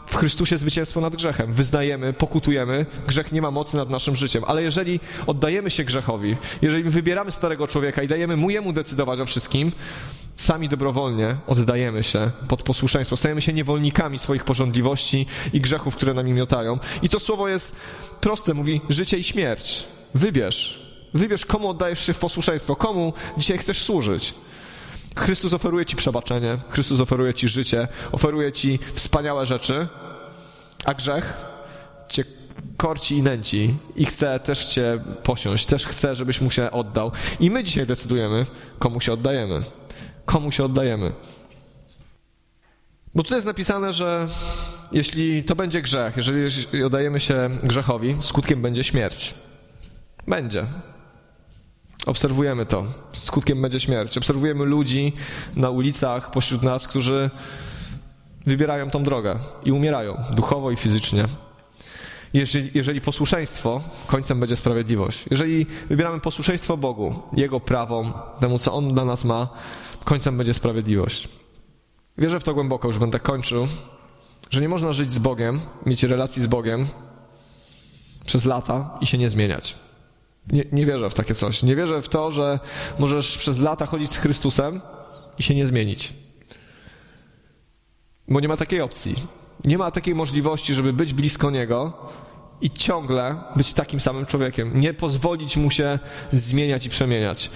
[0.07, 1.53] w Chrystusie zwycięstwo nad grzechem.
[1.53, 4.45] Wyznajemy, pokutujemy, grzech nie ma mocy nad naszym życiem.
[4.47, 9.27] Ale jeżeli oddajemy się grzechowi, jeżeli wybieramy starego człowieka i dajemy mu jemu decydować o
[9.27, 9.73] wszystkim,
[10.37, 16.33] sami dobrowolnie oddajemy się pod posłuszeństwo, stajemy się niewolnikami swoich porządliwości i grzechów, które nami
[16.33, 16.79] miotają.
[17.03, 17.77] I to słowo jest
[18.21, 19.85] proste, mówi życie i śmierć.
[20.17, 20.87] Wybierz.
[21.14, 24.35] Wybierz, komu oddajesz się w posłuszeństwo, komu dzisiaj chcesz służyć.
[25.17, 29.89] Chrystus oferuje Ci przebaczenie, Chrystus oferuje Ci życie, oferuje Ci wspaniałe rzeczy,
[30.85, 31.47] a grzech
[32.09, 32.25] Cię
[32.77, 37.12] korci i nęci i chce też Cię posiąść, też chce, żebyś mu się oddał.
[37.41, 38.47] I my dzisiaj decydujemy,
[38.79, 39.62] komu się oddajemy.
[40.25, 41.12] Komu się oddajemy.
[43.14, 44.27] Bo tutaj jest napisane, że
[44.93, 49.35] jeśli to będzie grzech, jeżeli oddajemy się grzechowi, skutkiem będzie śmierć.
[50.29, 50.66] Będzie.
[52.07, 52.85] Obserwujemy to.
[53.12, 54.18] Skutkiem będzie śmierć.
[54.18, 55.12] Obserwujemy ludzi
[55.57, 57.31] na ulicach pośród nas, którzy
[58.47, 61.24] wybierają tą drogę i umierają duchowo i fizycznie.
[62.33, 65.24] Jeżeli, jeżeli posłuszeństwo, końcem będzie sprawiedliwość.
[65.31, 69.49] Jeżeli wybieramy posłuszeństwo Bogu, Jego prawom, temu, co On dla nas ma,
[70.05, 71.29] końcem będzie sprawiedliwość.
[72.18, 73.66] Wierzę w to głęboko, już będę kończył,
[74.51, 76.87] że nie można żyć z Bogiem, mieć relacji z Bogiem
[78.27, 79.86] przez lata i się nie zmieniać.
[80.53, 81.62] Nie, nie wierzę w takie coś.
[81.62, 82.59] Nie wierzę w to, że
[82.99, 84.80] możesz przez lata chodzić z Chrystusem
[85.38, 86.12] i się nie zmienić.
[88.28, 89.14] Bo nie ma takiej opcji.
[89.64, 91.92] Nie ma takiej możliwości, żeby być blisko Niego
[92.61, 94.80] i ciągle być takim samym człowiekiem.
[94.80, 95.99] Nie pozwolić mu się
[96.32, 97.51] zmieniać i przemieniać.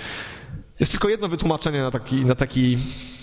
[0.81, 2.77] Jest tylko jedno wytłumaczenie na taki, na taki,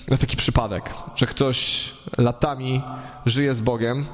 [0.10, 2.82] na taki przypadek, że ktoś latami
[3.26, 4.06] żyje z Bogiem,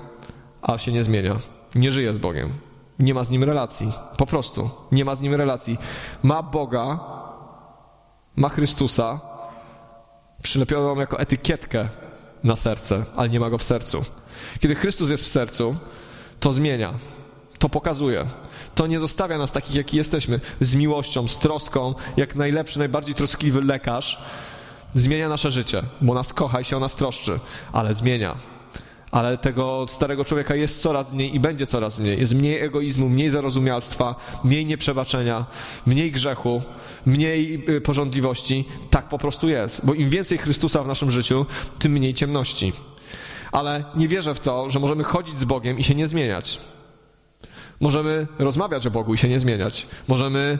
[0.61, 1.35] a się nie zmienia.
[1.75, 2.53] Nie żyje z Bogiem.
[2.99, 3.91] Nie ma z nim relacji.
[4.17, 4.69] Po prostu.
[4.91, 5.77] Nie ma z nim relacji.
[6.23, 6.99] Ma Boga,
[8.35, 9.19] ma Chrystusa,
[10.43, 11.89] przylepioną jako etykietkę
[12.43, 14.01] na serce, ale nie ma go w sercu.
[14.59, 15.75] Kiedy Chrystus jest w sercu,
[16.39, 16.93] to zmienia,
[17.59, 18.25] to pokazuje.
[18.75, 23.61] To nie zostawia nas takich, jaki jesteśmy, z miłością, z troską, jak najlepszy, najbardziej troskliwy
[23.61, 24.23] lekarz.
[24.93, 27.39] Zmienia nasze życie, bo nas kocha i się o nas troszczy,
[27.71, 28.35] ale zmienia
[29.13, 32.19] ale tego starego człowieka jest coraz mniej i będzie coraz mniej.
[32.19, 35.45] Jest mniej egoizmu, mniej zarozumialstwa, mniej nieprzebaczenia,
[35.85, 36.61] mniej grzechu,
[37.05, 38.65] mniej y, porządliwości.
[38.89, 41.45] Tak po prostu jest, bo im więcej Chrystusa w naszym życiu,
[41.79, 42.73] tym mniej ciemności.
[43.51, 46.59] Ale nie wierzę w to, że możemy chodzić z Bogiem i się nie zmieniać.
[47.79, 49.87] Możemy rozmawiać o Bogu i się nie zmieniać.
[50.07, 50.59] Możemy,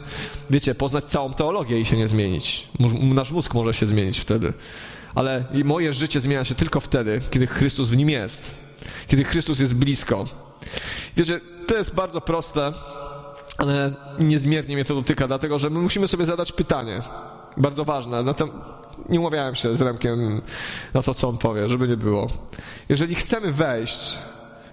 [0.49, 2.67] wiecie, poznać całą teologię i się nie zmienić.
[3.01, 4.53] Nasz mózg może się zmienić wtedy
[5.15, 8.55] ale moje życie zmienia się tylko wtedy, kiedy Chrystus w nim jest,
[9.07, 10.25] kiedy Chrystus jest blisko.
[11.17, 12.71] Wiecie, to jest bardzo proste,
[13.57, 16.99] ale niezmiernie mnie to dotyka, dlatego że my musimy sobie zadać pytanie,
[17.57, 18.23] bardzo ważne.
[18.23, 18.51] Na tem-
[19.09, 20.41] nie umawiałem się z Remkiem
[20.93, 22.27] na to, co on powie, żeby nie było.
[22.89, 24.17] Jeżeli chcemy wejść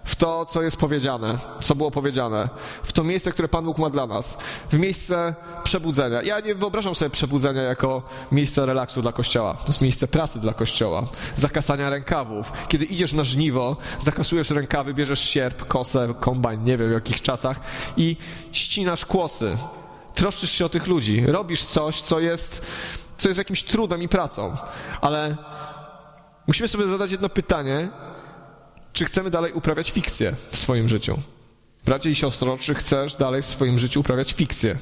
[0.05, 2.49] w to, co jest powiedziane, co było powiedziane,
[2.83, 4.39] w to miejsce, które Pan Bóg ma dla nas,
[4.73, 5.35] w miejsce
[5.65, 6.23] przebudzenia.
[6.23, 9.55] Ja nie wyobrażam sobie przebudzenia jako miejsce relaksu dla Kościoła.
[9.55, 11.03] To jest miejsce pracy dla Kościoła,
[11.37, 12.53] zakasania rękawów.
[12.69, 17.61] Kiedy idziesz na żniwo, zakasujesz rękawy, bierzesz sierp, kosę, kombajn, nie wiem w jakich czasach
[17.97, 18.17] i
[18.53, 19.57] ścinasz kłosy.
[20.15, 21.27] Troszczysz się o tych ludzi.
[21.27, 22.67] Robisz coś, co jest,
[23.19, 24.57] co jest jakimś trudem i pracą.
[25.01, 25.37] Ale
[26.47, 27.89] musimy sobie zadać jedno pytanie,
[28.93, 31.19] czy chcemy dalej uprawiać fikcję w swoim życiu?
[31.85, 34.79] Bracie i siostro, czy chcesz dalej w swoim życiu uprawiać fikcję?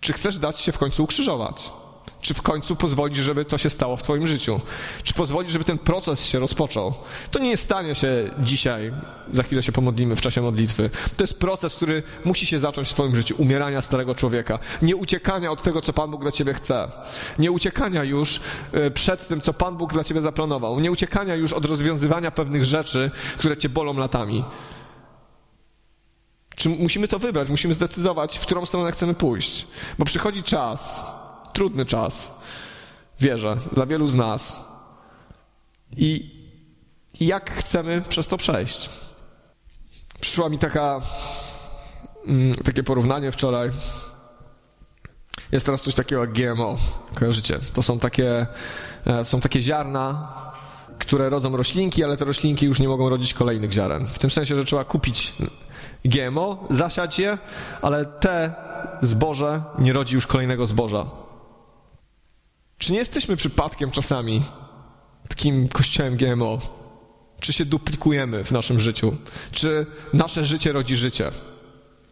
[0.00, 1.70] Czy chcesz dać się w końcu ukrzyżować?
[2.20, 4.60] Czy w końcu pozwolisz, żeby to się stało w Twoim życiu?
[5.02, 6.94] Czy pozwolisz, żeby ten proces się rozpoczął?
[7.30, 8.92] To nie stanie się dzisiaj,
[9.32, 10.90] za chwilę się pomodlimy w czasie modlitwy.
[11.16, 13.34] To jest proces, który musi się zacząć w Twoim życiu.
[13.38, 14.58] Umierania starego człowieka.
[14.82, 16.88] Nie uciekania od tego, co Pan Bóg dla Ciebie chce.
[17.38, 18.40] Nie uciekania już
[18.72, 20.80] e, przed tym, co Pan Bóg dla Ciebie zaplanował.
[20.80, 24.44] Nie uciekania już od rozwiązywania pewnych rzeczy, które Cię bolą latami.
[26.56, 27.48] Czy musimy to wybrać?
[27.48, 29.66] Musimy zdecydować, w którą stronę chcemy pójść.
[29.98, 31.06] Bo przychodzi czas,
[31.52, 32.38] trudny czas,
[33.20, 34.68] wierzę, dla wielu z nas.
[35.96, 36.40] I,
[37.20, 38.90] jak chcemy przez to przejść?
[40.20, 41.00] Przyszła mi taka,
[42.26, 43.70] mm, takie porównanie wczoraj.
[45.52, 46.76] Jest teraz coś takiego jak GMO.
[47.14, 47.58] Kojarzycie?
[47.74, 48.46] To są takie,
[49.06, 50.32] e, są takie ziarna,
[50.98, 54.06] które rodzą roślinki, ale te roślinki już nie mogą rodzić kolejnych ziaren.
[54.06, 55.34] W tym sensie, że trzeba kupić
[56.04, 57.38] GMO, zasiać je,
[57.82, 58.54] ale te
[59.02, 61.06] zboże nie rodzi już kolejnego zboża.
[62.80, 64.42] Czy nie jesteśmy przypadkiem czasami
[65.28, 66.58] takim kościołem GMO?
[67.40, 69.16] Czy się duplikujemy w naszym życiu?
[69.52, 71.30] Czy nasze życie rodzi życie?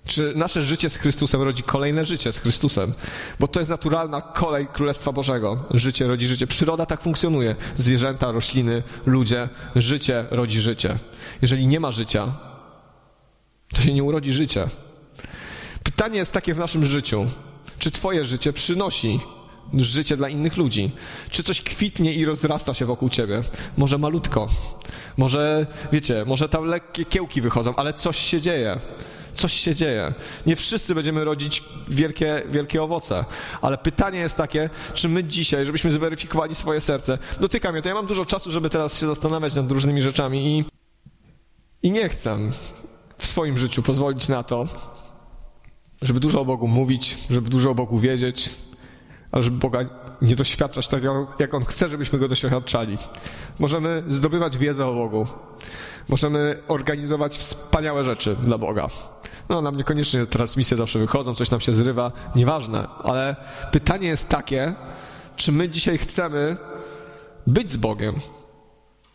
[0.06, 2.92] Czy nasze życie z Chrystusem rodzi kolejne życie z Chrystusem?
[3.40, 5.64] Bo to jest naturalna kolej Królestwa Bożego.
[5.70, 6.46] Życie rodzi życie.
[6.46, 7.56] Przyroda tak funkcjonuje.
[7.76, 9.48] Zwierzęta, rośliny, ludzie.
[9.76, 10.96] Życie rodzi życie.
[11.42, 12.32] Jeżeli nie ma życia,
[13.74, 14.66] to się nie urodzi życie.
[15.84, 17.26] Pytanie jest takie w naszym życiu.
[17.78, 19.20] Czy Twoje życie przynosi
[19.74, 20.90] życie dla innych ludzi?
[21.30, 23.40] Czy coś kwitnie i rozrasta się wokół ciebie?
[23.76, 24.46] Może malutko,
[25.16, 28.78] może, wiecie, może tam lekkie kiełki wychodzą, ale coś się dzieje.
[29.32, 30.14] Coś się dzieje.
[30.46, 33.24] Nie wszyscy będziemy rodzić wielkie, wielkie owoce,
[33.62, 37.94] ale pytanie jest takie, czy my dzisiaj, żebyśmy zweryfikowali swoje serce, dotyka mnie to, ja
[37.94, 40.64] mam dużo czasu, żeby teraz się zastanawiać nad różnymi rzeczami i,
[41.82, 42.38] i nie chcę
[43.18, 44.64] w swoim życiu pozwolić na to,
[46.02, 48.50] żeby dużo o Bogu mówić, żeby dużo o Bogu wiedzieć,
[49.32, 49.84] ale żeby Boga
[50.22, 51.02] nie doświadczać tak,
[51.38, 52.96] jak On chce, żebyśmy Go doświadczali.
[53.58, 55.26] Możemy zdobywać wiedzę o Bogu.
[56.08, 58.86] Możemy organizować wspaniałe rzeczy dla Boga.
[59.48, 63.36] No, nam niekoniecznie transmisje zawsze wychodzą, coś nam się zrywa, nieważne, ale
[63.72, 64.74] pytanie jest takie,
[65.36, 66.56] czy my dzisiaj chcemy
[67.46, 68.14] być z Bogiem,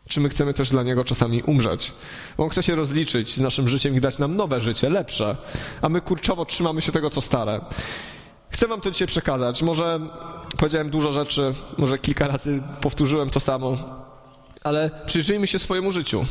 [0.08, 1.94] czy my chcemy też dla Niego czasami umrzeć?
[2.38, 5.36] Bo On chce się rozliczyć z naszym życiem i dać nam nowe życie, lepsze,
[5.82, 7.62] a my kurczowo trzymamy się tego, co stare.
[8.54, 9.62] Chcę wam to dzisiaj przekazać.
[9.62, 10.00] Może
[10.58, 13.74] powiedziałem dużo rzeczy, może kilka razy powtórzyłem to samo,
[14.64, 16.24] ale przyjrzyjmy się swojemu życiu.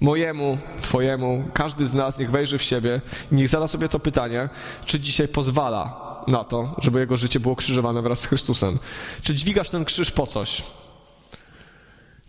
[0.00, 3.00] Mojemu, twojemu, każdy z nas niech wejrzy w siebie
[3.32, 4.48] i niech zada sobie to pytanie,
[4.84, 8.78] czy dzisiaj pozwala na to, żeby jego życie było krzyżowane wraz z Chrystusem.
[9.22, 10.62] Czy dźwigasz ten krzyż po coś?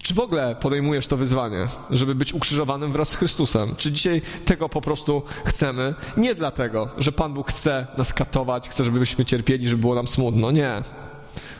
[0.01, 3.75] Czy w ogóle podejmujesz to wyzwanie, żeby być ukrzyżowanym wraz z Chrystusem?
[3.77, 5.93] Czy dzisiaj tego po prostu chcemy?
[6.17, 10.51] Nie dlatego, że Pan Bóg chce nas katować, chce, żebyśmy cierpieli, żeby było nam smutno.
[10.51, 10.81] Nie.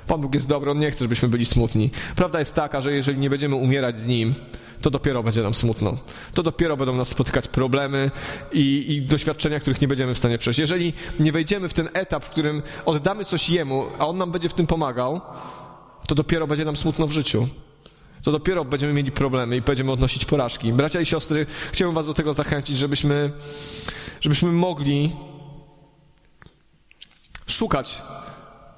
[0.08, 1.90] Pan Bóg jest dobry, On nie chce, żebyśmy byli smutni.
[2.16, 4.34] Prawda jest taka, że jeżeli nie będziemy umierać z Nim,
[4.82, 5.94] to dopiero będzie nam smutno.
[6.34, 8.12] To dopiero będą nas spotykać problemy
[8.52, 10.60] i, i, doświadczenia, których nie będziemy w stanie przejść.
[10.60, 14.50] Jeżeli nie wejdziemy w ten etap, w którym oddamy coś Jemu, a On nam będzie
[14.50, 15.22] w tym pomagał,
[16.08, 17.48] to dopiero będzie nam smutno w życiu
[18.24, 20.74] to dopiero będziemy mieli problemy i będziemy odnosić porażki.
[20.74, 23.32] Bracia i siostry, chciałbym Was do tego zachęcić, żebyśmy,
[24.22, 25.12] żebyśmy mogli
[27.48, 28.02] szukać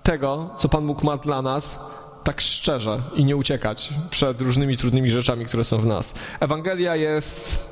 [0.03, 1.79] tego, co Pan Bóg ma dla nas,
[2.23, 6.15] tak szczerze i nie uciekać przed różnymi trudnymi rzeczami, które są w nas.
[6.39, 7.71] Ewangelia jest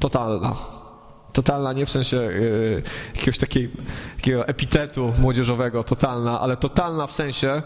[0.00, 0.52] totalna.
[1.32, 2.82] Totalna nie w sensie yy,
[3.14, 3.70] jakiegoś takiej,
[4.16, 7.62] takiego epitetu młodzieżowego, totalna, ale totalna w sensie,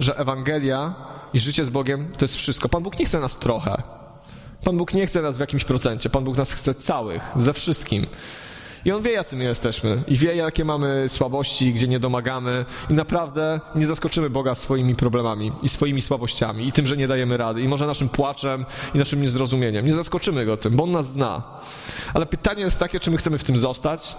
[0.00, 0.94] że Ewangelia
[1.34, 2.68] i życie z Bogiem to jest wszystko.
[2.68, 3.82] Pan Bóg nie chce nas trochę.
[4.64, 6.10] Pan Bóg nie chce nas w jakimś procencie.
[6.10, 8.06] Pan Bóg nas chce całych, ze wszystkim.
[8.84, 10.02] I On wie, jacy my jesteśmy.
[10.08, 12.64] I wie, jakie mamy słabości, gdzie nie domagamy.
[12.90, 17.36] I naprawdę nie zaskoczymy Boga swoimi problemami i swoimi słabościami i tym, że nie dajemy
[17.36, 17.60] rady.
[17.60, 19.86] I może naszym płaczem i naszym niezrozumieniem.
[19.86, 21.42] Nie zaskoczymy Go tym, bo On nas zna.
[22.14, 24.16] Ale pytanie jest takie, czy my chcemy w tym zostać?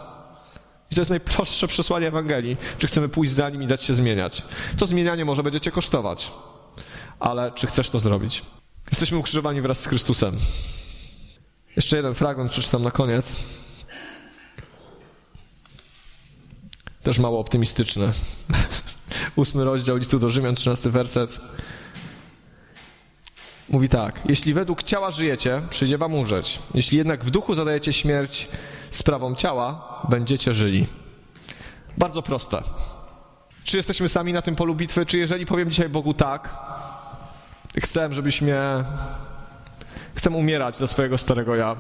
[0.92, 2.58] I to jest najprostsze przesłanie Ewangelii.
[2.78, 4.44] Czy chcemy pójść za Nim i dać się zmieniać?
[4.78, 6.32] To zmienianie może będzie Cię kosztować
[7.24, 8.42] ale czy chcesz to zrobić?
[8.92, 10.36] Jesteśmy ukrzyżowani wraz z Chrystusem.
[11.76, 13.36] Jeszcze jeden fragment przeczytam na koniec.
[17.04, 18.12] Też mało optymistyczny.
[19.36, 21.40] Ósmy rozdział listu do Rzymian, trzynasty werset.
[23.70, 26.60] Mówi tak: Jeśli według ciała żyjecie, przyjdzie wam umrzeć.
[26.74, 28.48] Jeśli jednak w duchu zadajecie śmierć
[28.90, 30.88] sprawą ciała, będziecie żyli.
[31.98, 32.64] Bardzo proste.
[33.64, 35.06] Czy jesteśmy sami na tym polu bitwy?
[35.06, 36.56] Czy jeżeli powiem dzisiaj Bogu tak,
[37.82, 38.60] chcę, żebyś mnie...
[40.16, 41.76] Chcę umierać dla swojego starego ja.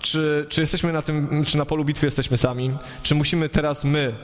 [0.00, 2.76] Czy, czy jesteśmy na tym, czy na polu bitwy jesteśmy sami?
[3.02, 4.14] Czy musimy teraz my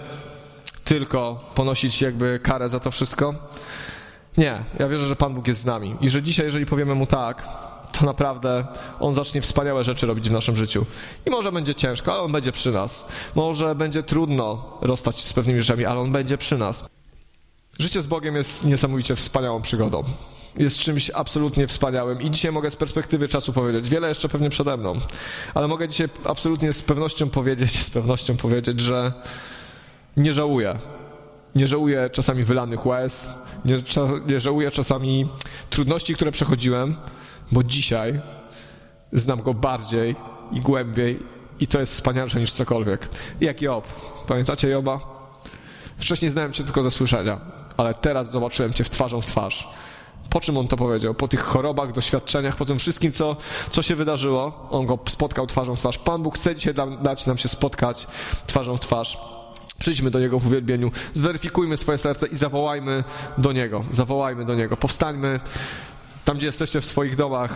[0.84, 3.34] tylko ponosić jakby karę za to wszystko?
[4.38, 7.06] Nie, ja wierzę, że Pan Bóg jest z nami i że dzisiaj, jeżeli powiemy Mu
[7.06, 7.48] tak,
[7.92, 8.66] to naprawdę
[9.00, 10.86] On zacznie wspaniałe rzeczy robić w naszym życiu.
[11.26, 13.04] I może będzie ciężko, ale On będzie przy nas.
[13.34, 16.88] Może będzie trudno rozstać się z pewnymi rzeczami, ale On będzie przy nas.
[17.78, 20.04] Życie z Bogiem jest niesamowicie wspaniałą przygodą
[20.58, 24.76] jest czymś absolutnie wspaniałym i dzisiaj mogę z perspektywy czasu powiedzieć, wiele jeszcze pewnie przede
[24.76, 24.96] mną,
[25.54, 29.12] ale mogę dzisiaj absolutnie z pewnością powiedzieć, z pewnością powiedzieć, że
[30.16, 30.74] nie żałuję.
[31.54, 33.82] Nie żałuję czasami wylanych łez, nie,
[34.26, 35.28] nie żałuję czasami
[35.70, 36.96] trudności, które przechodziłem,
[37.52, 38.20] bo dzisiaj
[39.12, 40.16] znam go bardziej
[40.52, 41.22] i głębiej
[41.60, 43.08] i to jest wspanialsze niż cokolwiek.
[43.40, 43.86] Jak Job.
[44.28, 44.98] Pamiętacie Joba?
[45.98, 47.40] Wcześniej znałem cię tylko ze słyszenia,
[47.76, 49.68] ale teraz zobaczyłem cię w twarzą w twarz.
[50.30, 51.14] Po czym on to powiedział?
[51.14, 53.36] Po tych chorobach, doświadczeniach, po tym wszystkim, co,
[53.70, 54.68] co się wydarzyło.
[54.70, 55.98] On go spotkał twarzą w twarz.
[55.98, 58.06] Pan Bóg chce dzisiaj dać nam się spotkać
[58.46, 59.18] twarzą w twarz.
[59.78, 63.04] Przyjdźmy do Niego w uwielbieniu, zweryfikujmy swoje serce i zawołajmy
[63.38, 63.84] do Niego.
[63.90, 64.76] Zawołajmy do Niego.
[64.76, 65.40] Powstańmy
[66.24, 67.54] tam, gdzie jesteście w swoich domach.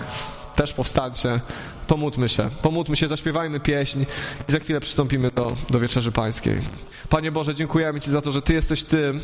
[0.57, 1.41] też powstańcie,
[1.87, 4.03] pomódlmy się, pomódlmy się, zaśpiewajmy pieśń
[4.49, 6.59] i za chwilę przystąpimy do, do Wieczerzy Pańskiej.
[7.09, 9.21] Panie Boże, dziękujemy Ci za to, że Ty jesteś tym,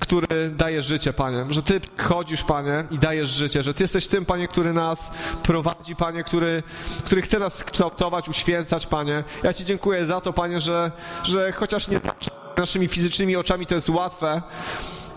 [0.00, 4.24] który daje życie, Panie, że Ty chodzisz, Panie, i dajesz życie, że Ty jesteś tym,
[4.24, 5.10] Panie, który nas
[5.42, 6.62] prowadzi, Panie, który,
[7.04, 9.24] który chce nas kształtować, uświęcać, Panie.
[9.42, 10.92] Ja Ci dziękuję za to, Panie, że,
[11.22, 12.00] że chociaż nie
[12.56, 14.42] naszymi fizycznymi oczami to jest łatwe,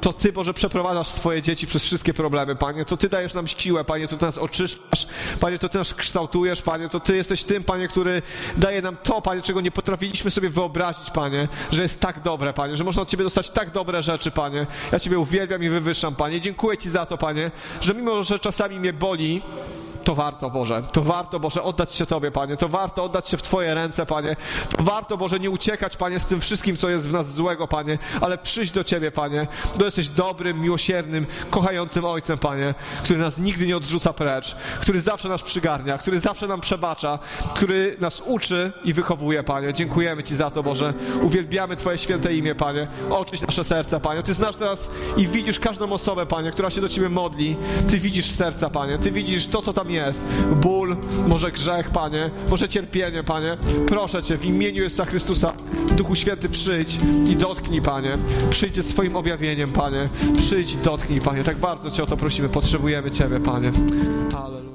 [0.02, 2.86] to Ty, Boże, przeprowadzasz swoje dzieci przez wszystkie problemy, Panie.
[2.86, 5.08] To Ty dajesz nam siłę, Panie, to Ty nas oczyszczasz,
[5.40, 8.22] Panie, to Ty nas kształtujesz, Panie, to Ty jesteś tym, Panie, który
[8.58, 12.76] daje nam to, Panie, czego nie potrafiliśmy sobie wyobrazić, Panie, że jest tak dobre, Panie,
[12.76, 14.68] że można od Ciebie dostać tak dobre rzeczy, Panie.
[14.92, 16.42] Ja Ciebie uwielbiam i wywyższam, Panie.
[16.42, 19.42] Dziękuję Ci za to, Panie, że mimo, że czasami mnie boli,
[20.04, 20.82] to warto, Boże.
[20.92, 22.58] To warto, Boże, oddać się Tobie, Panie.
[22.58, 24.36] To warto oddać się w Twoje ręce, Panie.
[24.78, 27.98] To warto, Boże, nie uciekać, Panie, z tym wszystkim, co jest w nas złego, Panie,
[28.22, 29.48] ale przyjść do Ciebie, Panie.
[29.78, 32.74] To jesteś dobrym, miłosiernym, kochającym Ojcem, Panie,
[33.04, 37.20] który nas nigdy nie odrzuca precz, który zawsze nas przygarnia, który zawsze nam przebacza,
[37.56, 39.74] który nas uczy i wychowuje, Panie.
[39.74, 40.94] Dziękujemy Ci za to, Boże.
[41.22, 42.88] Uwielbiamy Twoje święte imię, Panie.
[43.10, 44.24] Oczyść nasze serca, Panie.
[44.24, 47.56] Ty znasz teraz i widzisz każdą osobę, Panie, która się do Ciebie modli.
[47.90, 48.98] Ty widzisz serca, Panie.
[48.98, 50.24] Ty widzisz to, co tam jest.
[50.62, 53.58] Ból, może grzech, Panie, może cierpienie, Panie.
[53.88, 55.54] Proszę Cię, w imieniu Jezusa Chrystusa,
[55.98, 56.98] Duchu Święty, przyjdź
[57.30, 58.12] i dotknij, Panie.
[58.50, 60.06] Przyjdź swoim objawieniem, Panie.
[60.38, 61.44] Przyjdź i dotknij, Panie.
[61.44, 62.50] Tak bardzo Cię o to prosimy.
[62.50, 63.72] Potrzebujemy Ciebie, Panie.
[64.38, 64.70] Alleluja.